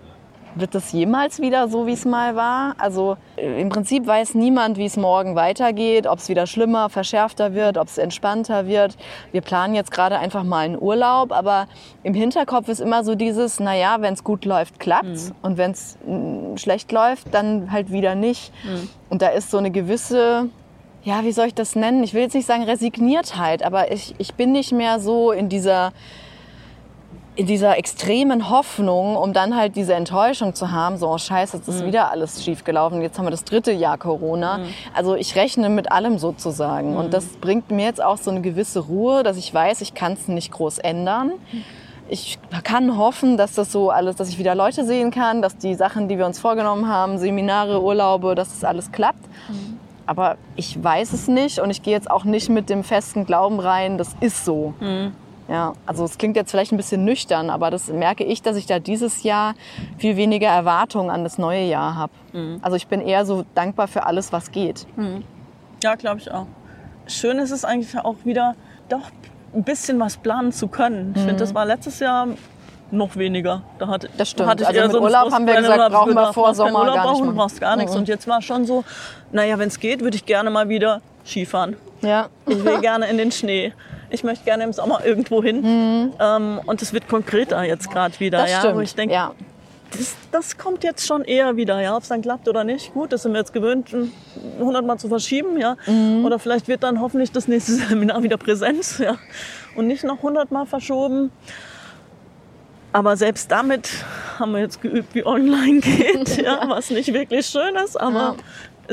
wird 0.56 0.76
das 0.76 0.92
jemals 0.92 1.40
wieder 1.40 1.68
so, 1.68 1.88
wie 1.88 1.94
es 1.94 2.06
mal 2.06 2.36
war? 2.36 2.76
Also 2.78 3.18
äh, 3.38 3.62
im 3.62 3.70
Prinzip 3.70 4.06
weiß 4.06 4.36
niemand, 4.36 4.78
wie 4.78 4.86
es 4.86 4.98
morgen 4.98 5.36
weitergeht, 5.36 6.08
ob 6.08 6.20
es 6.20 6.30
wieder 6.30 6.48
schlimmer, 6.48 6.90
verschärfter 6.90 7.54
wird, 7.54 7.78
ob 7.78 7.88
es 7.88 7.98
entspannter 7.98 8.68
wird. 8.68 8.98
Wir 9.32 9.42
planen 9.42 9.76
jetzt 9.76 9.92
gerade 9.92 10.18
einfach 10.20 10.44
mal 10.44 10.60
einen 10.66 10.82
Urlaub, 10.82 11.32
aber 11.32 11.68
im 12.04 12.14
Hinterkopf 12.14 12.68
ist 12.70 12.80
immer 12.80 13.04
so 13.04 13.16
dieses, 13.16 13.60
naja, 13.60 13.98
wenn 14.00 14.14
es 14.14 14.24
gut 14.24 14.46
läuft, 14.46 14.80
klappt's. 14.80 15.34
Und 15.42 15.58
wenn 15.58 15.72
es 15.72 15.98
schlecht 16.56 16.92
läuft, 16.92 17.34
dann 17.34 17.72
halt 17.72 17.92
wieder 17.92 18.16
nicht. 18.16 18.52
Und 19.10 19.22
da 19.22 19.30
ist 19.30 19.52
so 19.52 19.58
eine 19.58 19.72
gewisse, 19.72 20.50
ja, 21.04 21.24
wie 21.24 21.32
soll 21.32 21.48
ich 21.48 21.56
das 21.56 21.76
nennen? 21.76 22.04
Ich 22.04 22.14
will 22.14 22.22
jetzt 22.22 22.34
nicht 22.34 22.46
sagen 22.48 22.64
Resigniertheit, 22.64 23.64
aber 23.64 23.92
ich, 23.92 24.16
ich 24.18 24.34
bin 24.36 24.52
nicht 24.52 24.72
mehr 24.72 25.00
so 25.00 25.32
in 25.32 25.50
dieser 25.50 25.92
in 27.36 27.48
dieser 27.48 27.78
extremen 27.78 28.50
Hoffnung, 28.50 29.16
um 29.16 29.34
dann 29.34 29.56
halt 29.56 29.76
diese 29.76 29.96
Enttäuschung 29.96 30.54
zu 30.54 30.72
haben, 30.72 30.98
so, 30.98 31.10
oh 31.10 31.18
scheiße, 31.18 31.58
jetzt 31.58 31.68
ist 31.68 31.84
wieder 31.84 32.12
alles 32.12 32.44
schiefgelaufen, 32.44 33.02
jetzt 33.02 33.18
haben 33.18 33.26
wir 33.26 33.32
das 33.32 33.44
dritte 33.44 33.72
Jahr 33.72 33.98
Corona. 33.98 34.60
Also 34.94 35.16
ich 35.16 35.36
rechne 35.36 35.70
mit 35.70 35.92
allem 35.92 36.20
sozusagen. 36.20 36.96
Und 36.96 37.14
das 37.14 37.26
bringt 37.42 37.72
mir 37.72 37.86
jetzt 37.86 38.04
auch 38.04 38.18
so 38.18 38.30
eine 38.30 38.42
gewisse 38.42 38.82
Ruhe, 38.82 39.24
dass 39.24 39.38
ich 39.38 39.52
weiß, 39.52 39.82
ich 39.82 39.96
kann 39.96 40.14
es 40.14 40.28
nicht 40.28 40.52
groß 40.52 40.78
ändern. 40.80 41.32
Ich 42.08 42.38
kann 42.64 42.98
hoffen, 42.98 43.38
dass 43.38 43.54
das 43.54 43.72
so 43.72 43.90
alles, 43.90 44.16
dass 44.18 44.30
ich 44.30 44.38
wieder 44.38 44.54
Leute 44.54 44.86
sehen 44.86 45.10
kann, 45.10 45.42
dass 45.42 45.58
die 45.58 45.74
Sachen, 45.74 46.08
die 46.08 46.20
wir 46.20 46.28
uns 46.28 46.38
vorgenommen 46.38 46.88
haben, 46.88 47.18
Seminare, 47.18 47.82
Urlaube, 47.82 48.36
dass 48.36 48.50
das 48.50 48.64
alles 48.64 48.92
klappt. 48.92 49.26
Aber 50.06 50.36
ich 50.56 50.84
weiß 50.84 51.14
es 51.14 51.28
nicht 51.28 51.60
und 51.60 51.72
ich 51.72 51.82
gehe 51.82 51.94
jetzt 51.94 52.12
auch 52.12 52.26
nicht 52.26 52.50
mit 52.50 52.70
dem 52.70 52.84
festen 52.84 53.26
Glauben 53.26 53.60
rein, 53.60 53.98
das 53.98 54.16
ist 54.20 54.46
so. 54.46 54.74
Ja, 55.50 55.74
also 55.86 56.06
es 56.06 56.18
klingt 56.18 56.36
jetzt 56.36 56.52
vielleicht 56.52 56.72
ein 56.72 56.78
bisschen 56.78 57.04
nüchtern, 57.04 57.50
aber 57.50 57.70
das 57.70 57.88
merke 57.90 58.24
ich, 58.24 58.42
dass 58.42 58.56
ich 58.56 58.66
da 58.66 58.80
dieses 58.80 59.24
Jahr 59.24 59.56
viel 59.98 60.16
weniger 60.16 60.48
Erwartungen 60.48 61.10
an 61.10 61.24
das 61.24 61.38
neue 61.38 61.64
Jahr 61.66 61.96
habe. 61.96 62.14
Also 62.62 62.78
ich 62.78 62.88
bin 62.88 63.02
eher 63.02 63.26
so 63.26 63.44
dankbar 63.54 63.88
für 63.88 64.06
alles, 64.06 64.32
was 64.32 64.52
geht. 64.52 64.88
Ja, 65.84 65.96
glaube 65.96 66.20
ich 66.20 66.32
auch. 66.32 66.48
Schön 67.08 67.40
ist 67.40 67.52
es 67.52 67.66
eigentlich 67.66 67.98
auch 68.00 68.16
wieder, 68.24 68.56
doch 68.88 69.12
ein 69.54 69.64
bisschen 69.64 70.00
was 70.00 70.18
planen 70.18 70.52
zu 70.52 70.68
können. 70.68 71.14
Ich 71.16 71.22
finde, 71.22 71.38
das 71.38 71.54
war 71.54 71.66
letztes 71.66 72.00
Jahr 72.00 72.28
noch 72.92 73.16
weniger. 73.16 73.64
Da 73.80 73.88
hatte, 73.88 74.10
Das 74.18 74.30
stimmt. 74.30 74.50
Hatte 74.50 74.64
ich 74.64 74.70
Also 74.70 74.82
mit 74.82 74.90
einen 74.92 75.04
Urlaub 75.04 75.22
Frust, 75.24 75.36
haben 75.36 75.48
wir 75.48 75.56
gesagt, 75.56 75.92
brauchen 75.92 76.10
wir 76.10 76.16
gedacht, 76.16 76.34
vor 76.34 76.54
Sommer 76.54 76.80
Urlaub 76.80 76.96
gar 76.96 77.12
nicht 77.12 77.22
brauchen, 77.22 77.36
brauchst 77.36 77.62
gar 77.62 77.76
nichts. 77.76 77.94
Mhm. 77.94 78.00
Und 78.00 78.08
jetzt 78.08 78.28
war 78.28 78.42
schon 78.42 78.66
so, 78.66 78.84
naja, 79.32 79.60
wenn 79.60 79.68
es 79.68 79.80
geht, 79.80 80.02
würde 80.02 80.16
ich 80.16 80.26
gerne 80.26 80.50
mal 80.50 80.70
wieder 80.70 81.02
Skifahren. 81.26 81.76
Ja. 82.02 82.28
Ich 82.46 82.64
will 82.64 82.80
gerne 82.82 83.08
in 83.08 83.18
den 83.18 83.32
Schnee. 83.32 83.74
Ich 84.14 84.24
möchte 84.24 84.46
gerne 84.46 84.64
im 84.64 84.74
Sommer 84.74 85.04
irgendwo 85.04 85.42
hin. 85.42 86.14
Ähm, 86.20 86.62
und 86.66 86.82
es 86.84 86.94
wird 86.94 87.10
konkreter 87.10 87.64
jetzt 87.64 87.90
gerade 87.90 88.18
wieder. 88.20 88.38
Mhm. 88.38 88.42
Das 88.44 88.52
ja, 88.52 88.60
stimmt. 88.60 88.76
Wo 88.76 88.80
ich 88.82 88.94
denke, 88.94 89.16
ja. 89.16 89.32
das, 89.92 90.16
das 90.32 90.58
kommt 90.60 90.84
jetzt 90.84 91.08
schon 91.08 91.24
eher 91.24 91.58
wieder, 91.58 91.82
ja, 91.82 91.96
ob 91.96 92.04
es 92.04 92.10
dann 92.10 92.22
klappt 92.22 92.48
oder 92.48 92.64
nicht. 92.64 92.94
Gut, 92.94 93.12
das 93.12 93.24
sind 93.24 93.34
wir 93.34 93.40
jetzt 93.40 93.54
gewöhnt, 93.54 93.90
100 94.60 94.86
Mal 94.86 95.00
zu 95.00 95.10
verschieben, 95.10 95.60
ja. 95.60 95.78
Mhm. 95.88 96.24
Oder 96.26 96.38
vielleicht 96.38 96.68
wird 96.68 96.84
dann 96.84 97.02
hoffentlich 97.02 97.32
das 97.32 97.48
nächste 97.48 97.72
Seminar 97.90 98.22
wieder 98.22 98.38
Präsenz, 98.38 99.00
ja. 99.00 99.18
Und 99.76 99.88
nicht 99.88 100.04
noch 100.04 100.18
100 100.18 100.52
Mal 100.52 100.68
verschoben. 100.68 101.32
Aber 102.92 103.18
selbst 103.18 103.52
damit 103.52 103.90
haben 104.38 104.52
wir 104.52 104.60
jetzt 104.60 104.80
geübt, 104.80 105.16
wie 105.16 105.26
online 105.26 105.80
geht, 105.82 106.38
ja, 106.38 106.62
was 106.68 106.92
nicht 106.92 107.12
wirklich 107.12 107.48
schön 107.48 107.76
ist, 107.84 108.00
aber 108.00 108.20
Ja. 108.20 108.36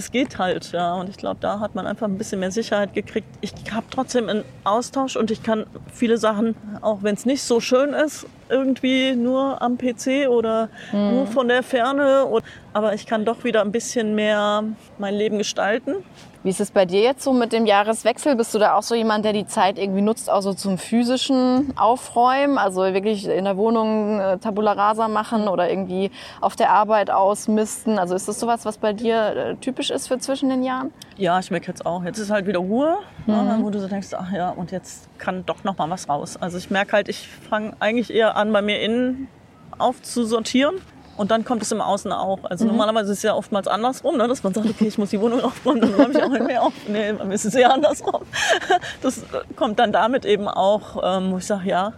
Es 0.00 0.11
geht 0.11 0.38
halt, 0.38 0.73
ja. 0.73 0.95
Und 0.95 1.09
ich 1.09 1.16
glaube, 1.16 1.38
da 1.40 1.61
hat 1.61 1.75
man 1.75 1.87
einfach 1.87 2.07
ein 2.07 2.19
bisschen 2.19 2.40
mehr 2.40 2.50
Sicherheit 2.50 2.95
gekriegt. 2.95 3.28
Ich 3.42 3.52
habe 3.71 3.87
trotzdem 3.90 4.28
einen 4.28 4.45
Austausch 4.64 5.16
und 5.16 5.30
ich 5.30 5.42
kann 5.42 5.66
viele 5.92 6.16
Sachen, 6.19 6.57
auch 6.80 7.02
wenn 7.02 7.14
es 7.14 7.26
nicht 7.26 7.42
so 7.42 7.61
schön 7.61 7.92
ist, 7.92 8.26
irgendwie 8.49 9.14
nur 9.14 9.62
am 9.62 9.78
PC 9.78 10.28
oder 10.28 10.69
nur 10.92 11.26
von 11.26 11.49
der 11.49 11.62
Ferne. 11.62 12.26
Aber 12.73 12.95
ich 12.95 13.07
kann 13.07 13.25
doch 13.25 13.45
wieder 13.45 13.61
ein 13.61 13.73
bisschen 13.73 14.14
mehr 14.14 14.64
mein 14.99 15.14
Leben 15.14 15.38
gestalten. 15.38 15.95
Wie 16.43 16.49
ist 16.49 16.61
es 16.61 16.71
bei 16.71 16.87
dir 16.87 17.03
jetzt 17.03 17.23
so 17.23 17.35
mit 17.35 17.53
dem 17.53 17.67
Jahreswechsel? 17.67 18.35
Bist 18.35 18.55
du 18.55 18.59
da 18.59 18.75
auch 18.75 18.83
so 18.83 18.95
jemand, 18.95 19.27
der 19.27 19.35
die 19.35 19.47
Zeit 19.47 19.79
irgendwie 19.79 20.01
nutzt, 20.01 20.31
auch 20.31 20.41
so 20.41 20.55
zum 20.55 20.79
physischen 20.79 21.77
Aufräumen? 21.77 22.57
Also 22.57 22.81
wirklich 22.81 23.29
in 23.29 23.45
der 23.45 23.59
Wohnung 23.59 24.19
äh, 24.21 24.39
Tabula 24.39 24.73
Rasa 24.73 25.09
machen 25.09 25.49
oder 25.49 25.69
irgendwie 25.69 26.11
auf 26.41 26.57
der 26.57 26.71
Arbeit 26.71 27.11
ausmisten? 27.11 27.99
Also 27.99 28.15
ist 28.15 28.27
das 28.27 28.41
sowas, 28.41 28.65
was 28.65 28.79
bei 28.79 28.95
dir 28.95 29.37
äh, 29.37 29.57
typisch 29.57 29.91
ist 29.91 30.09
für 30.09 30.19
zwischen 30.19 30.49
den 30.49 30.63
Jahren? 30.63 30.95
Ja, 31.19 31.39
ich 31.39 31.51
merke 31.51 31.67
jetzt 31.67 31.85
auch. 31.85 32.03
Jetzt 32.05 32.19
ist 32.19 32.31
halt 32.31 32.47
wieder 32.47 32.61
Ruhe, 32.61 32.97
ne, 33.27 33.59
wo 33.61 33.69
du 33.69 33.79
so 33.79 33.89
denkst, 33.89 34.09
ach 34.15 34.33
ja, 34.33 34.49
und 34.49 34.71
jetzt 34.71 35.11
kann 35.19 35.45
doch 35.45 35.63
noch 35.65 35.77
mal 35.77 35.91
was 35.91 36.09
raus. 36.09 36.39
Also 36.41 36.57
ich 36.57 36.71
merke 36.71 36.93
halt, 36.93 37.11
ich 37.11 37.29
fange 37.29 37.75
eigentlich 37.81 38.11
eher 38.11 38.37
an, 38.37 38.51
bei 38.51 38.63
mir 38.63 38.81
innen 38.81 39.29
aufzusortieren. 39.77 40.77
Und 41.21 41.31
dann 41.31 41.45
kommt 41.45 41.61
es 41.61 41.71
im 41.71 41.83
Außen 41.83 42.12
auch. 42.12 42.45
Also 42.45 42.65
normalerweise 42.65 43.12
ist 43.12 43.19
es 43.19 43.25
ja 43.25 43.35
oftmals 43.35 43.69
andersrum, 43.69 44.17
ne? 44.17 44.27
dass 44.27 44.43
man 44.43 44.55
sagt, 44.55 44.71
okay, 44.71 44.87
ich 44.87 44.97
muss 44.97 45.11
die 45.11 45.21
Wohnung 45.21 45.41
aufräumen, 45.45 45.83
dann 45.83 45.93
räume 45.93 46.15
ich 46.15 46.23
auch 46.23 46.31
mehr 46.31 46.62
auf. 46.62 46.73
Nee, 46.89 47.12
bei 47.12 47.25
mir 47.27 47.35
ist 47.35 47.45
es 47.45 47.55
eher 47.55 47.75
andersrum. 47.75 48.23
Das 49.03 49.23
kommt 49.55 49.79
dann 49.79 49.93
damit 49.93 50.25
eben 50.25 50.49
auch, 50.49 50.97
ähm, 51.05 51.33
wo 51.33 51.37
ich 51.37 51.45
sage, 51.45 51.69
ja, 51.69 51.93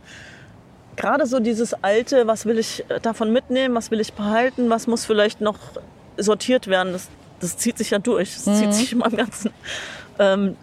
gerade 0.96 1.26
so 1.26 1.38
dieses 1.38 1.72
Alte, 1.84 2.26
was 2.26 2.46
will 2.46 2.58
ich 2.58 2.84
äh, 2.90 2.98
davon 2.98 3.32
mitnehmen, 3.32 3.76
was 3.76 3.92
will 3.92 4.00
ich 4.00 4.12
behalten, 4.12 4.70
was 4.70 4.88
muss 4.88 5.04
vielleicht 5.04 5.40
noch 5.40 5.58
sortiert 6.16 6.66
werden, 6.66 6.92
das, 6.92 7.08
das 7.38 7.56
zieht 7.56 7.78
sich 7.78 7.90
ja 7.90 8.00
durch. 8.00 8.34
Das 8.34 8.58
zieht 8.58 8.74
sich 8.74 8.90
in 8.90 8.98
meinem 8.98 9.18
ganzen 9.18 9.52
ähm, 10.18 10.56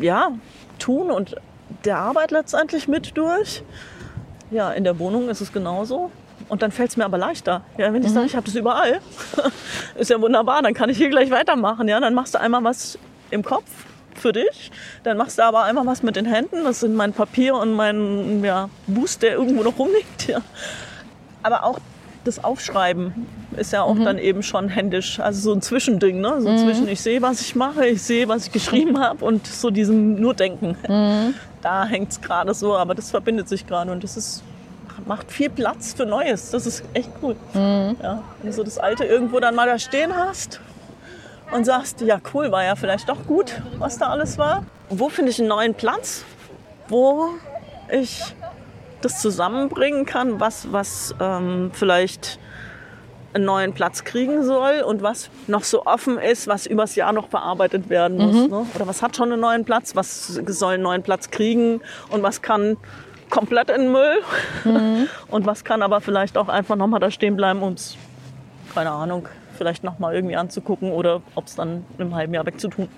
ja, 0.00 0.30
Tun 0.78 1.10
und 1.10 1.34
der 1.84 1.98
Arbeit 1.98 2.30
letztendlich 2.30 2.86
mit 2.86 3.16
durch. 3.16 3.64
Ja, 4.52 4.70
in 4.70 4.84
der 4.84 5.00
Wohnung 5.00 5.28
ist 5.28 5.40
es 5.40 5.52
genauso. 5.52 6.12
Und 6.48 6.62
dann 6.62 6.70
fällt 6.70 6.90
es 6.90 6.96
mir 6.96 7.04
aber 7.04 7.18
leichter. 7.18 7.62
Ja, 7.76 7.92
wenn 7.92 8.02
ich 8.04 8.12
sage, 8.12 8.26
ich 8.26 8.36
habe 8.36 8.46
das 8.46 8.54
überall, 8.54 9.00
ist 9.96 10.10
ja 10.10 10.20
wunderbar, 10.20 10.62
dann 10.62 10.74
kann 10.74 10.90
ich 10.90 10.96
hier 10.96 11.08
gleich 11.08 11.30
weitermachen. 11.30 11.88
Ja, 11.88 11.98
dann 11.98 12.14
machst 12.14 12.34
du 12.34 12.40
einmal 12.40 12.62
was 12.62 12.98
im 13.30 13.42
Kopf 13.42 13.68
für 14.14 14.32
dich, 14.32 14.70
dann 15.02 15.16
machst 15.16 15.38
du 15.38 15.44
aber 15.44 15.64
einmal 15.64 15.86
was 15.86 16.02
mit 16.02 16.16
den 16.16 16.24
Händen. 16.24 16.64
Das 16.64 16.80
sind 16.80 16.94
mein 16.94 17.12
Papier 17.12 17.54
und 17.56 17.74
mein 17.74 18.42
ja, 18.44 18.70
Boost, 18.86 19.22
der 19.22 19.34
irgendwo 19.34 19.62
noch 19.62 19.78
rumliegt. 19.78 20.28
Ja. 20.28 20.40
Aber 21.42 21.64
auch 21.64 21.78
das 22.24 22.42
Aufschreiben 22.42 23.26
ist 23.56 23.72
ja 23.72 23.82
auch 23.82 23.96
dann 23.98 24.18
eben 24.18 24.42
schon 24.42 24.68
händisch. 24.68 25.20
Also 25.20 25.50
so 25.50 25.52
ein 25.52 25.62
Zwischending, 25.62 26.20
ne? 26.20 26.40
So 26.40 26.56
zwischen 26.56 26.88
ich 26.88 27.00
sehe, 27.00 27.22
was 27.22 27.40
ich 27.40 27.54
mache, 27.54 27.86
ich 27.86 28.02
sehe, 28.02 28.26
was 28.26 28.46
ich 28.46 28.52
geschrieben 28.52 28.98
habe 28.98 29.24
und 29.24 29.46
so 29.46 29.70
diesem 29.70 30.20
nur 30.20 30.34
Denken. 30.34 30.76
Da 31.62 31.86
hängt 31.86 32.10
es 32.10 32.20
gerade 32.20 32.52
so, 32.54 32.76
aber 32.76 32.94
das 32.94 33.10
verbindet 33.10 33.48
sich 33.48 33.66
gerade 33.66 33.92
und 33.92 34.02
das 34.02 34.16
ist 34.16 34.42
macht 35.04 35.30
viel 35.30 35.50
Platz 35.50 35.94
für 35.94 36.06
Neues. 36.06 36.50
Das 36.50 36.66
ist 36.66 36.84
echt 36.94 37.10
cool. 37.22 37.36
Ja, 37.54 38.22
wenn 38.40 38.50
du 38.50 38.52
so 38.52 38.62
das 38.62 38.78
Alte 38.78 39.04
irgendwo 39.04 39.40
dann 39.40 39.54
mal 39.54 39.66
da 39.66 39.78
stehen 39.78 40.16
hast 40.16 40.60
und 41.52 41.64
sagst, 41.64 42.00
ja 42.00 42.20
cool, 42.34 42.50
war 42.50 42.64
ja 42.64 42.74
vielleicht 42.76 43.08
doch 43.08 43.26
gut, 43.26 43.60
was 43.78 43.98
da 43.98 44.08
alles 44.08 44.38
war. 44.38 44.64
Wo 44.88 45.08
finde 45.08 45.30
ich 45.30 45.38
einen 45.38 45.48
neuen 45.48 45.74
Platz, 45.74 46.24
wo 46.88 47.28
ich 47.90 48.22
das 49.00 49.20
zusammenbringen 49.20 50.06
kann, 50.06 50.40
was, 50.40 50.72
was 50.72 51.14
ähm, 51.20 51.70
vielleicht 51.72 52.38
einen 53.34 53.44
neuen 53.44 53.74
Platz 53.74 54.04
kriegen 54.04 54.42
soll 54.44 54.80
und 54.80 55.02
was 55.02 55.28
noch 55.46 55.62
so 55.62 55.84
offen 55.84 56.18
ist, 56.18 56.46
was 56.48 56.66
übers 56.66 56.94
Jahr 56.94 57.12
noch 57.12 57.28
bearbeitet 57.28 57.90
werden 57.90 58.16
muss. 58.16 58.48
Ne? 58.48 58.66
Oder 58.74 58.86
was 58.86 59.02
hat 59.02 59.14
schon 59.14 59.30
einen 59.30 59.40
neuen 59.40 59.64
Platz, 59.64 59.94
was 59.94 60.26
soll 60.26 60.74
einen 60.74 60.82
neuen 60.82 61.02
Platz 61.02 61.30
kriegen 61.30 61.82
und 62.10 62.22
was 62.22 62.40
kann 62.40 62.78
komplett 63.30 63.70
in 63.70 63.82
den 63.82 63.92
Müll 63.92 64.22
und 65.28 65.46
was 65.46 65.64
kann 65.64 65.82
aber 65.82 66.00
vielleicht 66.00 66.36
auch 66.36 66.48
einfach 66.48 66.76
nochmal 66.76 67.00
da 67.00 67.10
stehen 67.10 67.36
bleiben, 67.36 67.62
um 67.62 67.74
es, 67.74 67.96
keine 68.74 68.90
Ahnung, 68.90 69.28
vielleicht 69.56 69.84
nochmal 69.84 70.14
irgendwie 70.14 70.36
anzugucken 70.36 70.92
oder 70.92 71.22
ob 71.34 71.46
es 71.46 71.54
dann 71.54 71.84
im 71.98 72.14
halben 72.14 72.34
Jahr 72.34 72.46
wegzutun. 72.46 72.88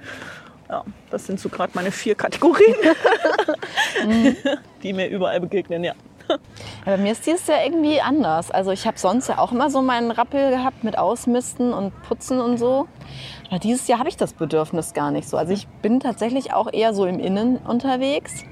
Ja, 0.68 0.84
das 1.10 1.26
sind 1.26 1.40
so 1.40 1.48
gerade 1.48 1.72
meine 1.74 1.90
vier 1.90 2.14
Kategorien, 2.14 2.76
die 4.82 4.92
mir 4.92 5.08
überall 5.08 5.40
begegnen, 5.40 5.84
ja. 5.84 5.94
Ja, 6.28 6.36
bei 6.84 6.96
mir 6.98 7.12
ist 7.12 7.26
dieses 7.26 7.46
Jahr 7.46 7.64
irgendwie 7.64 8.00
anders. 8.00 8.50
Also 8.50 8.70
ich 8.70 8.86
habe 8.86 8.98
sonst 8.98 9.28
ja 9.28 9.38
auch 9.38 9.52
immer 9.52 9.70
so 9.70 9.80
meinen 9.82 10.10
Rappel 10.10 10.50
gehabt 10.50 10.84
mit 10.84 10.98
Ausmisten 10.98 11.72
und 11.72 11.92
Putzen 12.02 12.40
und 12.40 12.58
so. 12.58 12.86
Aber 13.48 13.58
dieses 13.58 13.88
Jahr 13.88 13.98
habe 13.98 14.08
ich 14.08 14.16
das 14.16 14.34
Bedürfnis 14.34 14.92
gar 14.92 15.10
nicht 15.10 15.28
so. 15.28 15.36
Also 15.36 15.52
ich 15.52 15.66
bin 15.80 16.00
tatsächlich 16.00 16.52
auch 16.52 16.70
eher 16.72 16.92
so 16.92 17.06
im 17.06 17.18
Innen 17.18 17.56
unterwegs. 17.56 18.44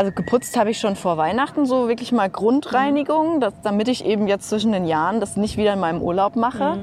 Also 0.00 0.12
geputzt 0.12 0.56
habe 0.56 0.70
ich 0.70 0.80
schon 0.80 0.96
vor 0.96 1.18
Weihnachten 1.18 1.66
so 1.66 1.86
wirklich 1.86 2.10
mal 2.10 2.30
Grundreinigung, 2.30 3.38
dass, 3.38 3.52
damit 3.62 3.86
ich 3.86 4.02
eben 4.06 4.28
jetzt 4.28 4.48
zwischen 4.48 4.72
den 4.72 4.86
Jahren 4.86 5.20
das 5.20 5.36
nicht 5.36 5.58
wieder 5.58 5.74
in 5.74 5.78
meinem 5.78 6.00
Urlaub 6.00 6.36
mache. 6.36 6.78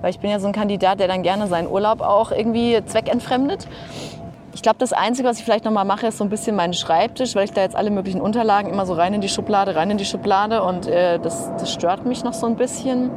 Weil 0.00 0.10
ich 0.10 0.18
bin 0.18 0.30
ja 0.30 0.40
so 0.40 0.48
ein 0.48 0.52
Kandidat, 0.52 0.98
der 0.98 1.06
dann 1.06 1.22
gerne 1.22 1.46
seinen 1.46 1.68
Urlaub 1.68 2.00
auch 2.00 2.32
irgendwie 2.32 2.84
zweckentfremdet. 2.84 3.68
Ich 4.52 4.62
glaube, 4.62 4.78
das 4.80 4.92
Einzige, 4.92 5.28
was 5.28 5.38
ich 5.38 5.44
vielleicht 5.44 5.64
noch 5.64 5.70
mal 5.70 5.84
mache, 5.84 6.08
ist 6.08 6.18
so 6.18 6.24
ein 6.24 6.28
bisschen 6.28 6.56
meinen 6.56 6.74
Schreibtisch, 6.74 7.36
weil 7.36 7.44
ich 7.44 7.52
da 7.52 7.60
jetzt 7.60 7.76
alle 7.76 7.92
möglichen 7.92 8.20
Unterlagen 8.20 8.68
immer 8.68 8.84
so 8.84 8.94
rein 8.94 9.14
in 9.14 9.20
die 9.20 9.28
Schublade, 9.28 9.76
rein 9.76 9.92
in 9.92 9.98
die 9.98 10.04
Schublade 10.04 10.64
und 10.64 10.88
äh, 10.88 11.20
das, 11.20 11.48
das 11.60 11.72
stört 11.72 12.04
mich 12.04 12.24
noch 12.24 12.32
so 12.32 12.46
ein 12.46 12.56
bisschen. 12.56 13.12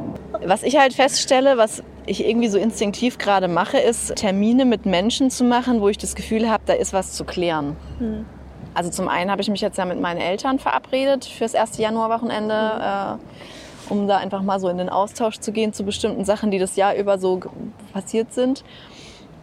Was 0.46 0.62
ich 0.62 0.78
halt 0.78 0.94
feststelle, 0.94 1.58
was 1.58 1.82
ich 2.06 2.24
irgendwie 2.24 2.46
so 2.46 2.58
instinktiv 2.58 3.18
gerade 3.18 3.48
mache, 3.48 3.78
ist 3.78 4.14
Termine 4.14 4.64
mit 4.64 4.86
Menschen 4.86 5.28
zu 5.28 5.42
machen, 5.42 5.80
wo 5.80 5.88
ich 5.88 5.98
das 5.98 6.14
Gefühl 6.14 6.48
habe, 6.48 6.62
da 6.66 6.74
ist 6.74 6.92
was 6.92 7.14
zu 7.14 7.24
klären. 7.24 7.74
Also 8.74 8.90
zum 8.90 9.08
einen 9.08 9.30
habe 9.30 9.42
ich 9.42 9.48
mich 9.48 9.60
jetzt 9.60 9.78
ja 9.78 9.84
mit 9.84 10.00
meinen 10.00 10.20
Eltern 10.20 10.58
verabredet 10.58 11.24
fürs 11.24 11.54
erste 11.54 11.82
Januarwochenende, 11.82 12.54
äh, 12.54 13.92
um 13.92 14.06
da 14.06 14.18
einfach 14.18 14.42
mal 14.42 14.60
so 14.60 14.68
in 14.68 14.78
den 14.78 14.88
Austausch 14.88 15.38
zu 15.38 15.52
gehen 15.52 15.72
zu 15.72 15.84
bestimmten 15.84 16.24
Sachen, 16.24 16.50
die 16.50 16.58
das 16.58 16.76
Jahr 16.76 16.94
über 16.94 17.18
so 17.18 17.40
passiert 17.92 18.32
sind. 18.32 18.64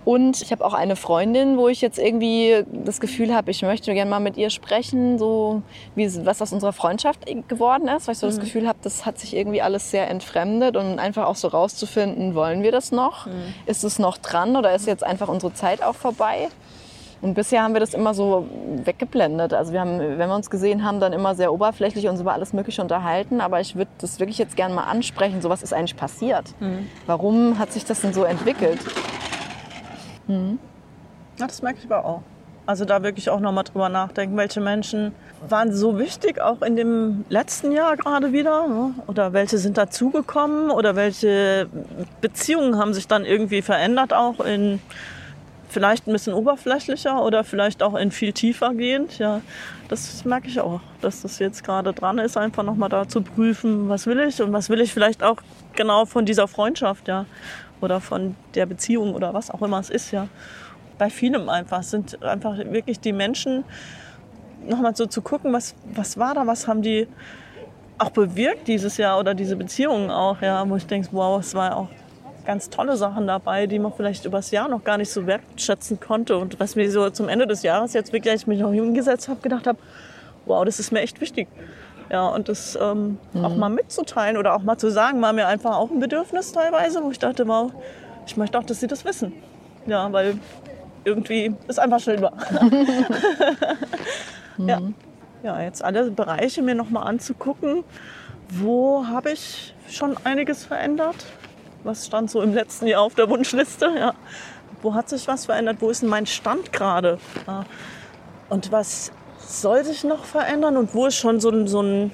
Und 0.06 0.42
ich 0.42 0.54
habe 0.54 0.64
auch 0.64 0.74
eine 0.74 0.96
Freundin, 0.96 1.58
wo 1.58 1.68
ich 1.68 1.82
jetzt 1.82 2.00
irgendwie 2.00 2.64
das 2.72 3.02
Gefühl 3.02 3.36
habe, 3.36 3.52
ich 3.52 3.62
möchte 3.62 3.94
gerne 3.94 4.10
mal 4.10 4.22
mit 4.22 4.38
ihr 4.38 4.50
sprechen, 4.50 5.20
so 5.20 5.64
wie 5.96 6.26
was 6.26 6.42
aus 6.42 6.54
unserer 6.54 6.72
Freundschaft 6.72 7.26
geworden 7.50 7.90
ist, 7.90 8.08
weil 8.08 8.14
ich 8.14 8.20
so 8.20 8.28
das 8.28 8.40
Gefühl 8.40 8.70
habe, 8.70 8.80
das 8.84 9.06
hat 9.06 9.20
sich 9.20 9.36
irgendwie 9.36 9.62
alles 9.62 9.92
sehr 9.92 10.10
entfremdet 10.10 10.78
und 10.78 11.00
einfach 11.00 11.26
auch 11.26 11.36
so 11.36 11.50
rauszufinden, 11.50 12.36
wollen 12.36 12.64
wir 12.64 12.72
das 12.72 12.94
noch? 12.94 13.28
Ist 13.66 13.84
es 13.84 14.00
noch 14.00 14.18
dran 14.18 14.56
oder 14.56 14.74
ist 14.74 14.88
jetzt 14.88 15.04
einfach 15.04 15.28
unsere 15.28 15.54
Zeit 15.54 15.84
auch 15.84 15.96
vorbei? 15.96 16.48
Und 17.22 17.34
bisher 17.34 17.64
haben 17.64 17.74
wir 17.74 17.80
das 17.80 17.94
immer 17.94 18.14
so 18.14 18.48
weggeblendet. 18.84 19.54
Also 19.54 19.74
wir 19.74 19.82
haben, 19.82 20.00
wenn 20.00 20.30
wir 20.30 20.36
uns 20.36 20.50
gesehen 20.50 20.84
haben, 20.84 21.00
dann 21.00 21.14
immer 21.14 21.34
sehr 21.36 21.52
oberflächlich 21.52 22.08
uns 22.08 22.22
über 22.22 22.34
alles 22.34 22.54
Mögliche 22.54 22.82
unterhalten. 22.82 23.42
Aber 23.42 23.60
ich 23.60 23.76
würde 23.76 23.92
das 24.00 24.20
wirklich 24.20 24.38
jetzt 24.38 24.56
gerne 24.56 24.76
mal 24.76 24.84
ansprechen. 24.84 25.42
So 25.42 25.50
was 25.50 25.64
ist 25.64 25.74
eigentlich 25.74 25.98
passiert? 25.98 26.54
Warum 27.08 27.58
hat 27.58 27.72
sich 27.72 27.86
das 27.86 28.02
denn 28.02 28.14
so 28.14 28.24
entwickelt? 28.24 28.80
Ja, 30.28 31.48
das 31.48 31.62
merke 31.62 31.80
ich 31.80 31.86
aber 31.92 32.06
auch. 32.06 32.22
Also 32.66 32.84
da 32.84 33.02
wirklich 33.02 33.30
auch 33.30 33.40
nochmal 33.40 33.64
drüber 33.64 33.88
nachdenken, 33.88 34.36
welche 34.36 34.60
Menschen 34.60 35.14
waren 35.48 35.74
so 35.74 35.98
wichtig, 35.98 36.42
auch 36.42 36.62
in 36.62 36.76
dem 36.76 37.24
letzten 37.30 37.72
Jahr 37.72 37.96
gerade 37.96 38.34
wieder? 38.34 38.68
Ne? 38.68 38.94
Oder 39.08 39.32
welche 39.32 39.58
sind 39.58 39.78
dazugekommen? 39.78 40.70
Oder 40.70 40.98
welche 40.98 41.70
Beziehungen 42.20 42.78
haben 42.78 42.94
sich 42.94 43.08
dann 43.08 43.24
irgendwie 43.24 43.62
verändert, 43.62 44.14
auch 44.14 44.42
in 44.42 44.82
vielleicht 45.70 46.08
ein 46.08 46.14
bisschen 46.14 46.34
oberflächlicher 46.34 47.24
oder 47.24 47.44
vielleicht 47.44 47.84
auch 47.84 47.96
in 47.96 48.12
viel 48.12 48.34
tiefer 48.34 48.74
gehend? 48.74 49.20
Ja, 49.20 49.42
das 49.90 50.26
merke 50.26 50.48
ich 50.48 50.60
auch, 50.60 50.82
dass 51.02 51.22
das 51.22 51.40
jetzt 51.40 51.64
gerade 51.64 51.94
dran 51.94 52.20
ist, 52.20 52.38
einfach 52.38 52.64
nochmal 52.64 52.90
da 52.90 53.08
zu 53.08 53.22
prüfen, 53.22 53.90
was 53.90 54.08
will 54.08 54.20
ich 54.20 54.42
und 54.42 54.54
was 54.54 54.70
will 54.70 54.82
ich 54.82 54.94
vielleicht 54.94 55.24
auch 55.24 55.38
genau 55.76 56.06
von 56.06 56.26
dieser 56.26 56.48
Freundschaft, 56.48 57.08
ja. 57.08 57.26
Oder 57.80 58.02
von 58.02 58.36
der 58.56 58.66
Beziehung 58.66 59.14
oder 59.14 59.36
was 59.36 59.52
auch 59.52 59.62
immer 59.62 59.80
es 59.80 59.92
ist, 59.92 60.12
ja 60.12 60.28
bei 60.98 61.10
vielem 61.10 61.50
einfach 61.50 61.84
sind 61.84 62.22
einfach 62.24 62.58
wirklich 62.58 63.00
die 63.00 63.14
Menschen 63.14 63.64
nochmal 64.68 64.96
so 64.96 65.06
zu 65.06 65.22
gucken, 65.22 65.54
was, 65.54 65.76
was 65.94 66.18
war 66.18 66.34
da, 66.34 66.48
was 66.48 66.68
haben 66.68 66.82
die 66.82 67.08
auch 67.98 68.10
bewirkt 68.10 68.68
dieses 68.68 68.98
Jahr 68.98 69.20
oder 69.20 69.34
diese 69.34 69.56
Beziehungen 69.56 70.12
auch, 70.12 70.42
ja, 70.42 70.68
wo 70.70 70.76
ich 70.76 70.86
denke, 70.86 71.10
wow, 71.12 71.40
es 71.40 71.56
war 71.56 71.76
auch 71.76 71.90
ganz 72.48 72.70
tolle 72.70 72.96
Sachen 72.96 73.28
dabei, 73.28 73.68
die 73.68 73.78
man 73.78 73.92
vielleicht 73.92 74.24
übers 74.24 74.52
Jahr 74.52 74.70
noch 74.70 74.86
gar 74.86 74.98
nicht 74.98 75.12
so 75.12 75.28
wertschätzen 75.28 76.00
konnte. 76.00 76.38
Und 76.38 76.62
was 76.62 76.78
mir 76.78 76.90
so 76.90 77.10
zum 77.10 77.28
Ende 77.28 77.46
des 77.46 77.62
Jahres 77.62 77.92
jetzt 77.92 78.14
wirklich, 78.14 78.32
als 78.32 78.44
ich 78.44 78.48
mich 78.48 78.62
noch 78.62 78.72
hingesetzt 78.72 79.28
habe, 79.28 79.42
gedacht 79.42 79.68
habe, 79.68 79.78
wow, 80.46 80.64
das 80.64 80.80
ist 80.80 80.92
mir 80.92 81.02
echt 81.02 81.20
wichtig. 81.20 81.50
Ja, 82.10 82.30
und 82.30 82.48
das 82.48 82.80
ähm, 82.82 83.18
mhm. 83.34 83.46
auch 83.46 83.56
mal 83.58 83.70
mitzuteilen 83.70 84.38
oder 84.38 84.56
auch 84.56 84.62
mal 84.62 84.78
zu 84.78 84.90
sagen, 84.90 85.22
war 85.22 85.34
mir 85.34 85.46
einfach 85.46 85.76
auch 85.76 85.92
ein 85.92 86.00
Bedürfnis 86.00 86.54
teilweise, 86.54 87.04
wo 87.04 87.12
ich 87.12 87.20
dachte, 87.20 87.46
wow, 87.50 87.74
ich 88.26 88.38
möchte 88.38 88.58
auch, 88.58 88.64
dass 88.64 88.80
sie 88.80 88.88
das 88.88 89.04
wissen. 89.04 89.34
Ja, 89.86 90.10
weil 90.14 90.40
irgendwie 91.04 91.54
ist 91.68 91.82
einfach 91.82 92.00
schön 92.00 92.22
war. 92.22 92.32
mhm. 94.58 94.70
ja. 94.70 94.82
ja, 95.44 95.62
jetzt 95.64 95.84
alle 95.84 96.12
Bereiche 96.12 96.62
mir 96.62 96.76
nochmal 96.76 97.08
anzugucken. 97.08 97.84
Wo 98.48 99.06
habe 99.06 99.32
ich 99.32 99.76
schon 99.90 100.16
einiges 100.24 100.64
verändert? 100.64 101.26
Was 101.88 102.06
stand 102.06 102.30
so 102.30 102.42
im 102.42 102.54
letzten 102.54 102.86
Jahr 102.88 103.02
auf 103.02 103.16
der 103.16 103.30
Wunschliste? 103.30 103.90
Ja. 103.98 104.14
Wo 104.82 104.94
hat 104.94 105.08
sich 105.08 105.26
was 105.26 105.46
verändert? 105.46 105.78
Wo 105.80 105.90
ist 105.90 106.02
denn 106.02 106.10
mein 106.10 106.26
Stand 106.26 106.74
gerade? 106.74 107.18
Ja. 107.48 107.64
Und 108.50 108.74
was 108.74 109.14
soll 109.38 109.86
sich 109.86 110.04
noch 110.04 110.26
verändern 110.26 110.76
und 110.76 110.94
wo 110.94 111.06
ist 111.06 111.16
schon 111.16 111.40
so 111.40 111.50
ein, 111.50 111.66
so 111.66 111.82
ein, 111.82 112.12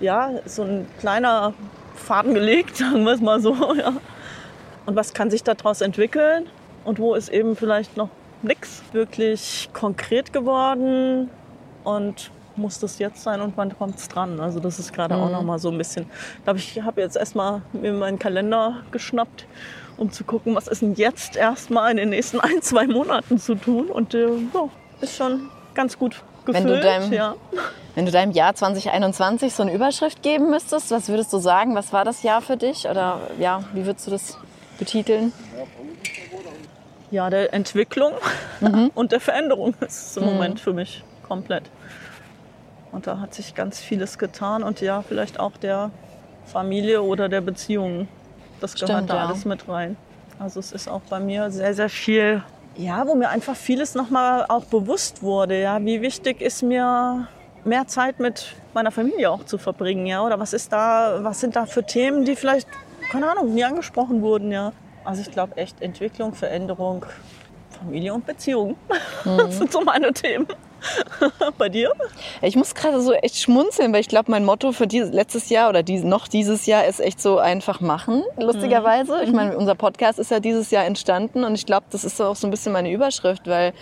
ja, 0.00 0.32
so 0.44 0.64
ein 0.64 0.86
kleiner 1.00 1.54
Faden 1.94 2.34
gelegt, 2.34 2.76
sagen 2.76 3.04
wir 3.04 3.12
es 3.12 3.22
mal 3.22 3.40
so. 3.40 3.54
Ja. 3.74 3.94
Und 4.84 4.96
was 4.96 5.14
kann 5.14 5.30
sich 5.30 5.42
daraus 5.42 5.80
entwickeln 5.80 6.46
und 6.84 6.98
wo 6.98 7.14
ist 7.14 7.30
eben 7.30 7.56
vielleicht 7.56 7.96
noch 7.96 8.10
nichts 8.42 8.82
wirklich 8.92 9.70
konkret 9.72 10.34
geworden 10.34 11.30
und 11.84 12.30
muss 12.56 12.78
das 12.78 12.98
jetzt 12.98 13.22
sein 13.22 13.40
und 13.40 13.56
wann 13.56 13.76
kommt 13.76 13.96
es 13.96 14.08
dran? 14.08 14.40
Also 14.40 14.60
das 14.60 14.78
ist 14.78 14.92
gerade 14.92 15.16
mhm. 15.16 15.22
auch 15.22 15.30
noch 15.30 15.42
mal 15.42 15.58
so 15.58 15.70
ein 15.70 15.78
bisschen. 15.78 16.06
Ich 16.38 16.44
glaube, 16.44 16.58
ich 16.58 16.82
habe 16.82 17.00
jetzt 17.00 17.16
erstmal 17.16 17.62
mir 17.72 17.92
meinen 17.92 18.18
Kalender 18.18 18.82
geschnappt, 18.92 19.46
um 19.96 20.10
zu 20.12 20.24
gucken, 20.24 20.54
was 20.54 20.68
ist 20.68 20.82
denn 20.82 20.94
jetzt 20.94 21.36
erstmal 21.36 21.90
in 21.90 21.96
den 21.96 22.10
nächsten 22.10 22.40
ein, 22.40 22.62
zwei 22.62 22.86
Monaten 22.86 23.38
zu 23.38 23.54
tun. 23.54 23.86
Und 23.86 24.14
äh, 24.14 24.28
so, 24.52 24.70
ist 25.00 25.16
schon 25.16 25.48
ganz 25.74 25.98
gut 25.98 26.22
gefüllt. 26.44 26.64
Wenn 26.64 26.72
du, 26.72 26.80
deinem, 26.80 27.12
ja. 27.12 27.34
wenn 27.94 28.06
du 28.06 28.12
deinem 28.12 28.32
Jahr 28.32 28.54
2021 28.54 29.52
so 29.54 29.62
eine 29.62 29.74
Überschrift 29.74 30.22
geben 30.22 30.50
müsstest, 30.50 30.90
was 30.90 31.08
würdest 31.08 31.32
du 31.32 31.38
sagen? 31.38 31.74
Was 31.74 31.92
war 31.92 32.04
das 32.04 32.22
Jahr 32.22 32.40
für 32.40 32.56
dich? 32.56 32.88
Oder 32.88 33.20
ja, 33.38 33.64
wie 33.74 33.84
würdest 33.84 34.06
du 34.06 34.10
das 34.10 34.38
betiteln? 34.78 35.32
Ja, 37.10 37.30
der 37.30 37.52
Entwicklung 37.54 38.12
mhm. 38.60 38.90
und 38.94 39.12
der 39.12 39.20
Veränderung 39.20 39.74
ist 39.80 40.16
im 40.16 40.24
mhm. 40.24 40.30
Moment 40.30 40.60
für 40.60 40.72
mich 40.72 41.04
komplett. 41.26 41.64
Und 42.96 43.06
da 43.06 43.20
hat 43.20 43.34
sich 43.34 43.54
ganz 43.54 43.78
vieles 43.78 44.18
getan 44.18 44.62
und 44.62 44.80
ja, 44.80 45.02
vielleicht 45.02 45.38
auch 45.38 45.56
der 45.58 45.90
Familie 46.46 47.02
oder 47.02 47.28
der 47.28 47.42
Beziehung. 47.42 48.08
Das 48.60 48.74
gehört 48.74 48.90
Stimmt, 48.90 49.10
da 49.10 49.16
ja. 49.16 49.26
alles 49.26 49.44
mit 49.44 49.68
rein. 49.68 49.96
Also 50.38 50.60
es 50.60 50.72
ist 50.72 50.88
auch 50.88 51.02
bei 51.02 51.20
mir 51.20 51.50
sehr, 51.50 51.74
sehr 51.74 51.88
viel 51.88 52.42
ja, 52.78 53.06
wo 53.06 53.14
mir 53.14 53.28
einfach 53.30 53.56
vieles 53.56 53.94
nochmal 53.94 54.44
auch 54.48 54.64
bewusst 54.64 55.22
wurde. 55.22 55.60
Ja, 55.60 55.82
wie 55.82 56.02
wichtig 56.02 56.40
ist 56.40 56.62
mir 56.62 57.26
mehr 57.64 57.86
Zeit 57.86 58.20
mit 58.20 58.54
meiner 58.74 58.90
Familie 58.90 59.30
auch 59.30 59.44
zu 59.44 59.58
verbringen, 59.58 60.06
ja? 60.06 60.22
Oder 60.22 60.38
was 60.38 60.52
ist 60.52 60.72
da, 60.72 61.18
was 61.22 61.40
sind 61.40 61.56
da 61.56 61.66
für 61.66 61.84
Themen, 61.84 62.24
die 62.24 62.36
vielleicht, 62.36 62.68
keine 63.10 63.30
Ahnung, 63.30 63.54
nie 63.54 63.64
angesprochen 63.64 64.22
wurden, 64.22 64.52
ja? 64.52 64.72
Also 65.04 65.22
ich 65.22 65.30
glaube 65.30 65.56
echt 65.56 65.80
Entwicklung, 65.80 66.34
Veränderung, 66.34 67.06
Familie 67.70 68.14
und 68.14 68.26
Beziehung. 68.26 68.76
Mhm. 69.24 69.38
Das 69.38 69.58
sind 69.58 69.72
so 69.72 69.80
meine 69.80 70.12
Themen. 70.12 70.46
Bei 71.58 71.68
dir? 71.68 71.92
Ich 72.42 72.56
muss 72.56 72.74
gerade 72.74 73.00
so 73.00 73.12
echt 73.12 73.38
schmunzeln, 73.38 73.92
weil 73.92 74.00
ich 74.00 74.08
glaube, 74.08 74.30
mein 74.30 74.44
Motto 74.44 74.72
für 74.72 74.86
dieses, 74.86 75.12
letztes 75.12 75.48
Jahr 75.48 75.68
oder 75.68 75.82
die, 75.82 75.98
noch 75.98 76.28
dieses 76.28 76.66
Jahr 76.66 76.84
ist 76.86 77.00
echt 77.00 77.20
so 77.20 77.38
einfach 77.38 77.80
machen, 77.80 78.22
lustigerweise. 78.36 79.16
Mhm. 79.16 79.22
Ich 79.22 79.32
meine, 79.32 79.56
unser 79.56 79.74
Podcast 79.74 80.18
ist 80.18 80.30
ja 80.30 80.40
dieses 80.40 80.70
Jahr 80.70 80.84
entstanden 80.84 81.44
und 81.44 81.54
ich 81.54 81.66
glaube, 81.66 81.86
das 81.90 82.04
ist 82.04 82.20
auch 82.20 82.36
so 82.36 82.46
ein 82.46 82.50
bisschen 82.50 82.72
meine 82.72 82.90
Überschrift, 82.90 83.46
weil 83.46 83.72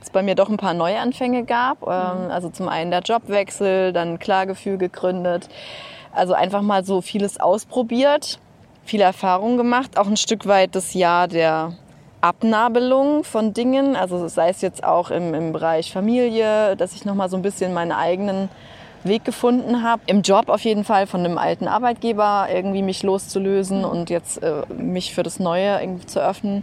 es 0.00 0.10
bei 0.10 0.22
mir 0.22 0.34
doch 0.34 0.48
ein 0.48 0.56
paar 0.56 0.74
Neuanfänge 0.74 1.44
gab. 1.44 1.82
Ähm, 1.82 2.24
mhm. 2.24 2.30
Also 2.30 2.50
zum 2.50 2.68
einen 2.68 2.90
der 2.90 3.00
Jobwechsel, 3.00 3.92
dann 3.92 4.18
Klargefühl 4.18 4.78
gegründet. 4.78 5.48
Also 6.12 6.34
einfach 6.34 6.62
mal 6.62 6.84
so 6.84 7.00
vieles 7.00 7.38
ausprobiert, 7.38 8.38
viele 8.84 9.04
Erfahrungen 9.04 9.56
gemacht, 9.56 9.98
auch 9.98 10.06
ein 10.06 10.16
Stück 10.16 10.46
weit 10.46 10.74
das 10.74 10.94
Jahr 10.94 11.28
der 11.28 11.74
Abnabelung 12.20 13.24
von 13.24 13.54
Dingen, 13.54 13.96
also 13.96 14.26
sei 14.28 14.48
es 14.48 14.60
jetzt 14.60 14.82
auch 14.84 15.10
im, 15.10 15.34
im 15.34 15.52
Bereich 15.52 15.92
Familie, 15.92 16.76
dass 16.76 16.94
ich 16.94 17.04
nochmal 17.04 17.28
so 17.28 17.36
ein 17.36 17.42
bisschen 17.42 17.72
meinen 17.72 17.92
eigenen 17.92 18.48
Weg 19.04 19.24
gefunden 19.24 19.82
habe. 19.82 20.02
Im 20.06 20.22
Job 20.22 20.48
auf 20.48 20.62
jeden 20.62 20.84
Fall 20.84 21.06
von 21.06 21.20
einem 21.24 21.38
alten 21.38 21.68
Arbeitgeber 21.68 22.48
irgendwie 22.52 22.82
mich 22.82 23.02
loszulösen 23.02 23.84
und 23.84 24.10
jetzt 24.10 24.42
äh, 24.42 24.62
mich 24.76 25.14
für 25.14 25.22
das 25.22 25.38
Neue 25.38 25.80
irgendwie 25.80 26.06
zu 26.06 26.20
öffnen. 26.20 26.62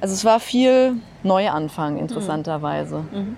Also 0.00 0.12
es 0.14 0.24
war 0.24 0.40
viel 0.40 0.96
Neuanfang 1.22 1.96
interessanterweise. 1.96 3.04
Mhm. 3.10 3.36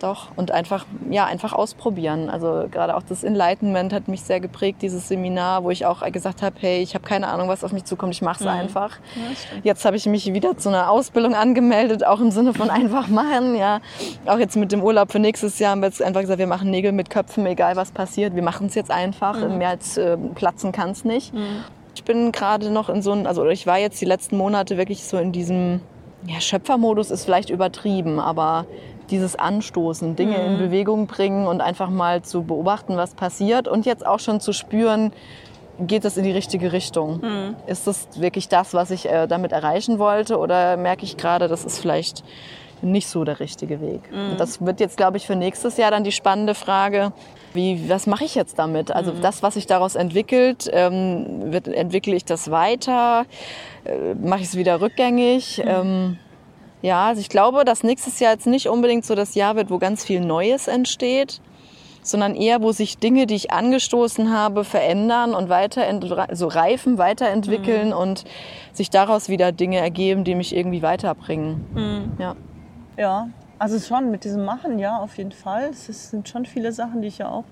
Doch. 0.00 0.28
Und 0.34 0.50
einfach, 0.50 0.86
ja, 1.10 1.26
einfach 1.26 1.52
ausprobieren. 1.52 2.30
Also 2.30 2.66
gerade 2.70 2.96
auch 2.96 3.02
das 3.02 3.22
Enlightenment 3.22 3.92
hat 3.92 4.08
mich 4.08 4.22
sehr 4.22 4.40
geprägt, 4.40 4.80
dieses 4.80 5.08
Seminar, 5.08 5.62
wo 5.62 5.70
ich 5.70 5.84
auch 5.84 6.02
gesagt 6.10 6.40
habe, 6.42 6.56
hey, 6.58 6.80
ich 6.80 6.94
habe 6.94 7.06
keine 7.06 7.28
Ahnung, 7.28 7.48
was 7.48 7.62
auf 7.62 7.72
mich 7.72 7.84
zukommt, 7.84 8.14
ich 8.14 8.22
mache 8.22 8.38
es 8.42 8.44
mhm. 8.44 8.60
einfach. 8.60 8.98
Ja, 9.14 9.22
jetzt 9.62 9.84
habe 9.84 9.96
ich 9.96 10.06
mich 10.06 10.32
wieder 10.32 10.56
zu 10.56 10.70
einer 10.70 10.90
Ausbildung 10.90 11.34
angemeldet, 11.34 12.04
auch 12.06 12.20
im 12.20 12.30
Sinne 12.30 12.54
von 12.54 12.70
einfach 12.70 13.08
machen. 13.08 13.54
Ja, 13.54 13.80
auch 14.24 14.38
jetzt 14.38 14.56
mit 14.56 14.72
dem 14.72 14.82
Urlaub 14.82 15.12
für 15.12 15.18
nächstes 15.18 15.58
Jahr 15.58 15.72
haben 15.72 15.82
wir 15.82 15.88
jetzt 15.88 16.02
einfach 16.02 16.22
gesagt, 16.22 16.38
wir 16.38 16.46
machen 16.46 16.70
Nägel 16.70 16.92
mit 16.92 17.10
Köpfen, 17.10 17.44
egal 17.44 17.76
was 17.76 17.90
passiert. 17.90 18.34
Wir 18.34 18.42
machen 18.42 18.68
es 18.68 18.74
jetzt 18.74 18.90
einfach. 18.90 19.38
Mhm. 19.38 19.58
Mehr 19.58 19.68
als 19.68 19.98
äh, 19.98 20.16
platzen 20.16 20.72
kann 20.72 20.90
es 20.90 21.04
nicht. 21.04 21.34
Mhm. 21.34 21.64
Ich 21.94 22.04
bin 22.04 22.32
gerade 22.32 22.70
noch 22.70 22.88
in 22.88 23.02
so 23.02 23.12
einem, 23.12 23.26
also 23.26 23.46
ich 23.46 23.66
war 23.66 23.78
jetzt 23.78 24.00
die 24.00 24.06
letzten 24.06 24.38
Monate 24.38 24.78
wirklich 24.78 25.04
so 25.04 25.18
in 25.18 25.32
diesem 25.32 25.82
ja, 26.26 26.40
Schöpfermodus 26.40 27.10
ist 27.10 27.24
vielleicht 27.24 27.50
übertrieben, 27.50 28.20
aber 28.20 28.66
dieses 29.10 29.36
Anstoßen, 29.36 30.16
Dinge 30.16 30.38
mhm. 30.38 30.46
in 30.46 30.58
Bewegung 30.58 31.06
bringen 31.06 31.46
und 31.46 31.60
einfach 31.60 31.90
mal 31.90 32.22
zu 32.22 32.42
beobachten, 32.42 32.96
was 32.96 33.14
passiert 33.14 33.68
und 33.68 33.86
jetzt 33.86 34.06
auch 34.06 34.20
schon 34.20 34.40
zu 34.40 34.52
spüren, 34.52 35.12
geht 35.78 36.04
das 36.04 36.16
in 36.16 36.24
die 36.24 36.30
richtige 36.30 36.72
Richtung? 36.72 37.20
Mhm. 37.20 37.56
Ist 37.66 37.86
das 37.86 38.20
wirklich 38.20 38.48
das, 38.48 38.74
was 38.74 38.90
ich 38.90 39.08
äh, 39.08 39.26
damit 39.26 39.52
erreichen 39.52 39.98
wollte 39.98 40.38
oder 40.38 40.76
merke 40.76 41.04
ich 41.04 41.16
gerade, 41.16 41.48
das 41.48 41.64
ist 41.64 41.78
vielleicht 41.78 42.24
nicht 42.82 43.08
so 43.08 43.24
der 43.24 43.40
richtige 43.40 43.80
Weg? 43.80 44.10
Mhm. 44.10 44.32
Und 44.32 44.40
das 44.40 44.64
wird 44.64 44.80
jetzt, 44.80 44.96
glaube 44.96 45.16
ich, 45.16 45.26
für 45.26 45.36
nächstes 45.36 45.76
Jahr 45.76 45.90
dann 45.90 46.04
die 46.04 46.12
spannende 46.12 46.54
Frage, 46.54 47.12
wie, 47.52 47.88
was 47.88 48.06
mache 48.06 48.24
ich 48.24 48.34
jetzt 48.34 48.58
damit? 48.58 48.92
Also 48.92 49.12
mhm. 49.12 49.22
das, 49.22 49.42
was 49.42 49.54
sich 49.54 49.66
daraus 49.66 49.96
entwickelt, 49.96 50.70
ähm, 50.72 51.52
wird, 51.52 51.66
entwickle 51.68 52.14
ich 52.14 52.24
das 52.24 52.50
weiter? 52.50 53.24
Äh, 53.84 54.14
mache 54.14 54.40
ich 54.40 54.48
es 54.48 54.56
wieder 54.56 54.80
rückgängig? 54.80 55.58
Mhm. 55.58 55.68
Ähm, 55.68 56.18
ja, 56.82 57.08
also 57.08 57.20
ich 57.20 57.28
glaube, 57.28 57.64
dass 57.64 57.82
nächstes 57.82 58.20
Jahr 58.20 58.32
jetzt 58.32 58.46
nicht 58.46 58.68
unbedingt 58.68 59.04
so 59.04 59.14
das 59.14 59.34
Jahr 59.34 59.56
wird, 59.56 59.70
wo 59.70 59.78
ganz 59.78 60.04
viel 60.04 60.20
Neues 60.20 60.68
entsteht, 60.68 61.40
sondern 62.02 62.34
eher, 62.34 62.62
wo 62.62 62.72
sich 62.72 62.98
Dinge, 62.98 63.26
die 63.26 63.34
ich 63.34 63.50
angestoßen 63.52 64.32
habe, 64.32 64.64
verändern 64.64 65.34
und 65.34 65.48
weiter, 65.48 65.82
so 66.32 66.46
reifen, 66.48 66.98
weiterentwickeln 66.98 67.88
mhm. 67.88 67.96
und 67.96 68.24
sich 68.72 68.90
daraus 68.90 69.28
wieder 69.28 69.52
Dinge 69.52 69.78
ergeben, 69.78 70.24
die 70.24 70.34
mich 70.34 70.54
irgendwie 70.54 70.82
weiterbringen. 70.82 71.66
Mhm. 71.74 72.12
Ja. 72.18 72.36
Ja, 72.96 73.28
also 73.58 73.78
schon 73.78 74.10
mit 74.10 74.24
diesem 74.24 74.44
Machen, 74.44 74.78
ja, 74.78 74.98
auf 74.98 75.16
jeden 75.18 75.32
Fall. 75.32 75.70
Es 75.70 76.10
sind 76.10 76.28
schon 76.28 76.46
viele 76.46 76.72
Sachen, 76.72 77.02
die 77.02 77.08
ich 77.08 77.18
ja 77.18 77.28
auch 77.28 77.44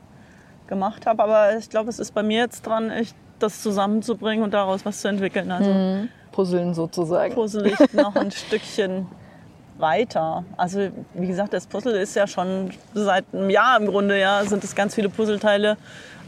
gemacht 0.66 1.06
habe, 1.06 1.22
aber 1.22 1.56
ich 1.56 1.70
glaube, 1.70 1.88
es 1.88 1.98
ist 1.98 2.12
bei 2.14 2.22
mir 2.22 2.38
jetzt 2.38 2.66
dran, 2.66 2.90
echt 2.90 3.14
das 3.38 3.62
zusammenzubringen 3.62 4.44
und 4.44 4.52
daraus 4.52 4.84
was 4.84 5.00
zu 5.00 5.08
entwickeln. 5.08 5.50
Also 5.50 5.70
mhm. 5.72 6.08
Puzzeln 6.38 6.72
sozusagen. 6.72 7.34
Puzzle 7.34 7.66
ich 7.66 7.92
noch 7.92 8.14
ein 8.14 8.30
Stückchen 8.30 9.08
weiter. 9.76 10.44
Also 10.56 10.88
wie 11.14 11.26
gesagt, 11.26 11.52
das 11.52 11.66
Puzzle 11.66 11.96
ist 11.96 12.14
ja 12.14 12.28
schon 12.28 12.70
seit 12.94 13.24
einem 13.32 13.50
Jahr 13.50 13.80
im 13.80 13.86
Grunde, 13.86 14.20
ja, 14.20 14.44
sind 14.44 14.62
es 14.62 14.76
ganz 14.76 14.94
viele 14.94 15.08
Puzzleteile. 15.08 15.76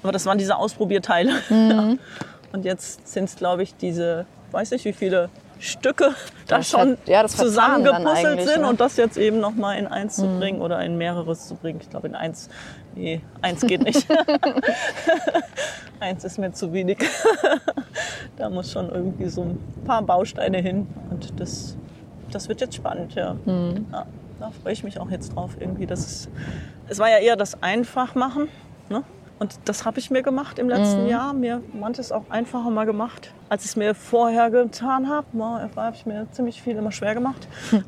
Aber 0.03 0.11
das 0.11 0.27
waren 0.27 0.39
diese 0.39 0.57
Ausprobierteile. 0.57 1.33
Mhm. 1.49 2.01
Und 2.53 2.65
jetzt 2.65 3.07
sind 3.07 3.27
es, 3.27 3.37
glaube 3.37 3.63
ich, 3.63 3.77
diese, 3.77 4.27
weiß 4.51 4.73
nicht 4.73 4.85
wie 4.85 4.93
viele 4.93 5.29
Stücke 5.61 6.15
da 6.47 6.59
das 6.59 6.71
schon 6.71 6.93
hat, 6.93 7.09
ja, 7.09 7.27
zusammengepuzzelt 7.27 8.43
sind 8.43 8.63
ne? 8.63 8.69
und 8.69 8.81
das 8.81 8.97
jetzt 8.97 9.17
eben 9.19 9.41
noch 9.41 9.55
mal 9.55 9.75
in 9.75 9.87
eins 9.87 10.19
mhm. 10.19 10.23
zu 10.23 10.39
bringen 10.39 10.61
oder 10.63 10.83
in 10.83 10.97
mehreres 10.97 11.47
zu 11.47 11.55
bringen. 11.55 11.81
Ich 11.83 11.91
glaube 11.91 12.09
in 12.09 12.15
eins, 12.15 12.49
nee, 12.95 13.21
eins 13.43 13.61
geht 13.61 13.83
nicht. 13.83 14.07
eins 16.01 16.25
ist 16.25 16.39
mir 16.39 16.53
zu 16.53 16.73
wenig. 16.73 16.99
da 18.37 18.49
muss 18.49 18.73
schon 18.73 18.91
irgendwie 18.91 19.29
so 19.29 19.43
ein 19.43 19.59
paar 19.85 20.03
Bausteine 20.03 20.59
hin 20.59 20.87
und 21.11 21.39
das 21.39 21.77
das 22.33 22.49
wird 22.49 22.61
jetzt 22.61 22.77
spannend, 22.77 23.15
ja. 23.15 23.35
Mhm. 23.45 23.87
ja. 23.93 24.07
Da 24.39 24.51
freue 24.63 24.73
ich 24.73 24.83
mich 24.83 24.99
auch 24.99 25.11
jetzt 25.11 25.35
drauf 25.35 25.57
irgendwie. 25.61 25.87
Das 25.87 26.29
es 26.89 26.99
war 26.99 27.11
ja 27.11 27.19
eher 27.19 27.37
das 27.37 27.63
Einfachmachen. 27.63 28.49
Ne? 28.89 29.05
Und 29.41 29.59
das 29.65 29.87
habe 29.87 29.99
ich 29.99 30.11
mir 30.11 30.23
gemacht 30.23 30.59
im 30.59 30.69
letzten 30.69 31.05
mhm. 31.05 31.09
Jahr. 31.09 31.33
Mir 31.33 31.63
manches 31.73 32.13
auch 32.13 32.25
einfacher 32.29 32.69
mal 32.69 32.85
gemacht, 32.85 33.33
als 33.49 33.65
ich 33.65 33.71
es 33.71 33.77
mir 33.77 33.95
vorher 33.95 34.51
getan 34.51 35.09
habe. 35.09 35.27
Vorher 35.33 35.71
habe 35.75 35.97
ich 35.97 36.05
mir 36.05 36.29
ziemlich 36.31 36.61
viel 36.61 36.77
immer 36.77 36.93
schwer 36.93 37.15
gemacht. 37.15 37.49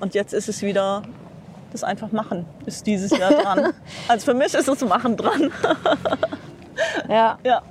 und 0.00 0.14
jetzt 0.14 0.32
ist 0.32 0.48
es 0.48 0.62
wieder 0.62 1.02
Das 1.72 1.82
einfach 1.82 2.12
machen 2.12 2.46
ist 2.64 2.86
dieses 2.86 3.10
Jahr 3.10 3.32
dran. 3.32 3.72
also 4.08 4.24
für 4.24 4.34
mich 4.34 4.54
ist 4.54 4.68
es 4.68 4.80
Machen 4.84 5.16
dran. 5.16 5.50
Ja, 7.08 7.36
ja. 7.44 7.62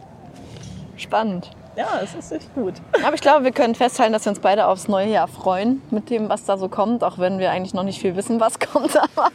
spannend. 0.98 1.52
Ja, 1.80 2.02
es 2.04 2.14
ist 2.14 2.34
echt 2.34 2.54
gut. 2.56 2.74
Aber 3.06 3.16
ich 3.16 3.22
glaube, 3.22 3.46
wir 3.46 3.54
können 3.54 3.74
festhalten, 3.74 4.12
dass 4.12 4.26
wir 4.26 4.32
uns 4.32 4.42
beide 4.42 4.68
aufs 4.68 4.90
neue 4.90 5.08
Jahr 5.08 5.30
freuen 5.30 5.82
mit 5.92 6.10
dem, 6.10 6.28
was 6.28 6.44
da 6.44 6.58
so 6.58 6.68
kommt, 6.68 7.06
auch 7.06 7.20
wenn 7.20 7.40
wir 7.40 7.52
eigentlich 7.52 7.74
noch 7.74 7.84
nicht 7.84 8.02
viel 8.02 8.18
wissen, 8.18 8.42
was 8.42 8.60
kommt. 8.74 8.98
Aber 8.98 9.30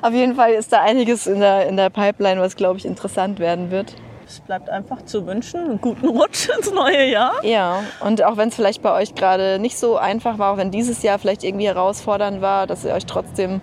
auf 0.00 0.14
jeden 0.14 0.34
Fall 0.34 0.52
ist 0.52 0.72
da 0.72 0.80
einiges 0.80 1.26
in 1.26 1.40
der, 1.40 1.68
in 1.68 1.76
der 1.76 1.90
Pipeline, 1.90 2.40
was, 2.40 2.56
glaube 2.56 2.78
ich, 2.78 2.86
interessant 2.86 3.38
werden 3.38 3.70
wird. 3.70 3.92
Es 4.26 4.40
bleibt 4.40 4.70
einfach 4.70 5.02
zu 5.02 5.26
wünschen, 5.26 5.60
einen 5.60 5.80
guten 5.82 6.08
Rutsch 6.08 6.48
ins 6.48 6.72
neue 6.72 7.04
Jahr. 7.04 7.44
Ja, 7.44 7.82
und 8.00 8.24
auch 8.24 8.38
wenn 8.38 8.48
es 8.48 8.54
vielleicht 8.54 8.80
bei 8.80 8.94
euch 8.94 9.14
gerade 9.14 9.58
nicht 9.58 9.78
so 9.78 9.98
einfach 9.98 10.38
war, 10.38 10.54
auch 10.54 10.56
wenn 10.56 10.70
dieses 10.70 11.02
Jahr 11.02 11.18
vielleicht 11.18 11.44
irgendwie 11.44 11.66
herausfordernd 11.66 12.40
war, 12.40 12.66
dass 12.66 12.82
ihr 12.82 12.94
euch 12.94 13.04
trotzdem 13.04 13.60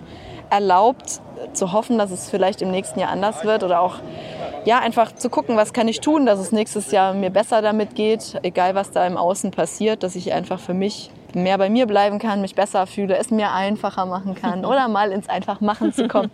erlaubt 0.48 1.20
zu 1.54 1.72
hoffen, 1.72 1.98
dass 1.98 2.12
es 2.12 2.30
vielleicht 2.30 2.62
im 2.62 2.70
nächsten 2.70 3.00
Jahr 3.00 3.10
anders 3.10 3.44
wird 3.44 3.64
oder 3.64 3.80
auch 3.80 3.96
ja, 4.68 4.80
einfach 4.80 5.14
zu 5.14 5.30
gucken, 5.30 5.56
was 5.56 5.72
kann 5.72 5.88
ich 5.88 6.00
tun, 6.00 6.26
dass 6.26 6.38
es 6.38 6.52
nächstes 6.52 6.90
Jahr 6.90 7.14
mir 7.14 7.30
besser 7.30 7.62
damit 7.62 7.94
geht, 7.94 8.38
egal 8.42 8.74
was 8.74 8.90
da 8.90 9.06
im 9.06 9.16
Außen 9.16 9.50
passiert, 9.50 10.02
dass 10.02 10.14
ich 10.14 10.34
einfach 10.34 10.60
für 10.60 10.74
mich 10.74 11.10
mehr 11.34 11.58
bei 11.58 11.68
mir 11.70 11.86
bleiben 11.86 12.18
kann, 12.18 12.40
mich 12.40 12.54
besser 12.54 12.86
fühle, 12.86 13.16
es 13.16 13.30
mir 13.30 13.52
einfacher 13.52 14.06
machen 14.06 14.34
kann 14.34 14.64
oder 14.64 14.88
mal 14.88 15.12
ins 15.12 15.28
Einfachmachen 15.28 15.92
zu 15.92 16.08
kommen. 16.08 16.30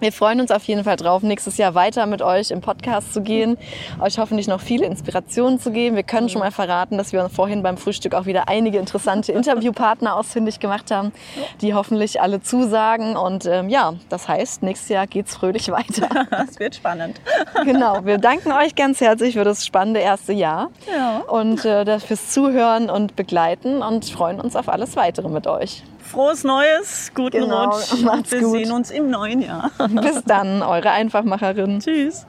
Wir 0.00 0.12
freuen 0.12 0.40
uns 0.40 0.50
auf 0.50 0.64
jeden 0.64 0.84
Fall 0.84 0.96
drauf, 0.96 1.22
nächstes 1.22 1.56
Jahr 1.56 1.74
weiter 1.74 2.06
mit 2.06 2.22
euch 2.22 2.50
im 2.50 2.60
Podcast 2.60 3.12
zu 3.14 3.22
gehen, 3.22 3.56
euch 4.00 4.18
hoffentlich 4.18 4.48
noch 4.48 4.60
viele 4.60 4.86
Inspirationen 4.86 5.58
zu 5.58 5.70
geben. 5.70 5.96
Wir 5.96 6.02
können 6.02 6.28
schon 6.28 6.40
mal 6.40 6.50
verraten, 6.50 6.98
dass 6.98 7.12
wir 7.12 7.28
vorhin 7.28 7.62
beim 7.62 7.76
Frühstück 7.76 8.14
auch 8.14 8.26
wieder 8.26 8.48
einige 8.48 8.78
interessante 8.78 9.32
Interviewpartner 9.32 10.16
ausfindig 10.16 10.60
gemacht 10.60 10.90
haben, 10.90 11.12
die 11.60 11.74
hoffentlich 11.74 12.20
alle 12.20 12.40
zusagen. 12.42 13.16
Und 13.16 13.46
ähm, 13.46 13.68
ja, 13.68 13.94
das 14.08 14.28
heißt, 14.28 14.62
nächstes 14.62 14.88
Jahr 14.88 15.06
geht's 15.06 15.34
fröhlich 15.36 15.70
weiter. 15.70 16.08
Es 16.48 16.58
wird 16.58 16.74
spannend. 16.76 17.20
Genau, 17.64 18.04
wir 18.04 18.18
danken 18.18 18.52
euch 18.52 18.74
ganz 18.74 19.00
herzlich 19.00 19.34
für 19.34 19.44
das 19.44 19.64
spannende 19.64 20.00
erste 20.00 20.32
Jahr 20.32 20.70
Ja. 20.94 21.18
und 21.28 21.64
äh, 21.64 21.98
fürs 22.00 22.30
Zuhören 22.30 22.90
und 22.90 23.16
Begleiten 23.16 23.82
und 23.82 24.04
freuen 24.34 24.40
uns 24.40 24.56
auf 24.56 24.68
alles 24.68 24.96
weitere 24.96 25.28
mit 25.28 25.46
euch. 25.46 25.82
Frohes 25.98 26.44
Neues, 26.44 27.12
guten 27.14 27.42
Genau, 27.42 27.70
Rutsch. 27.70 28.02
macht's 28.02 28.32
Wir 28.32 28.40
gut. 28.40 28.52
sehen 28.58 28.72
uns 28.72 28.90
im 28.90 29.10
neuen 29.10 29.40
Jahr. 29.42 29.70
Bis 29.88 30.22
dann, 30.24 30.62
eure 30.62 30.90
Einfachmacherin. 30.90 31.80
Tschüss. 31.80 32.26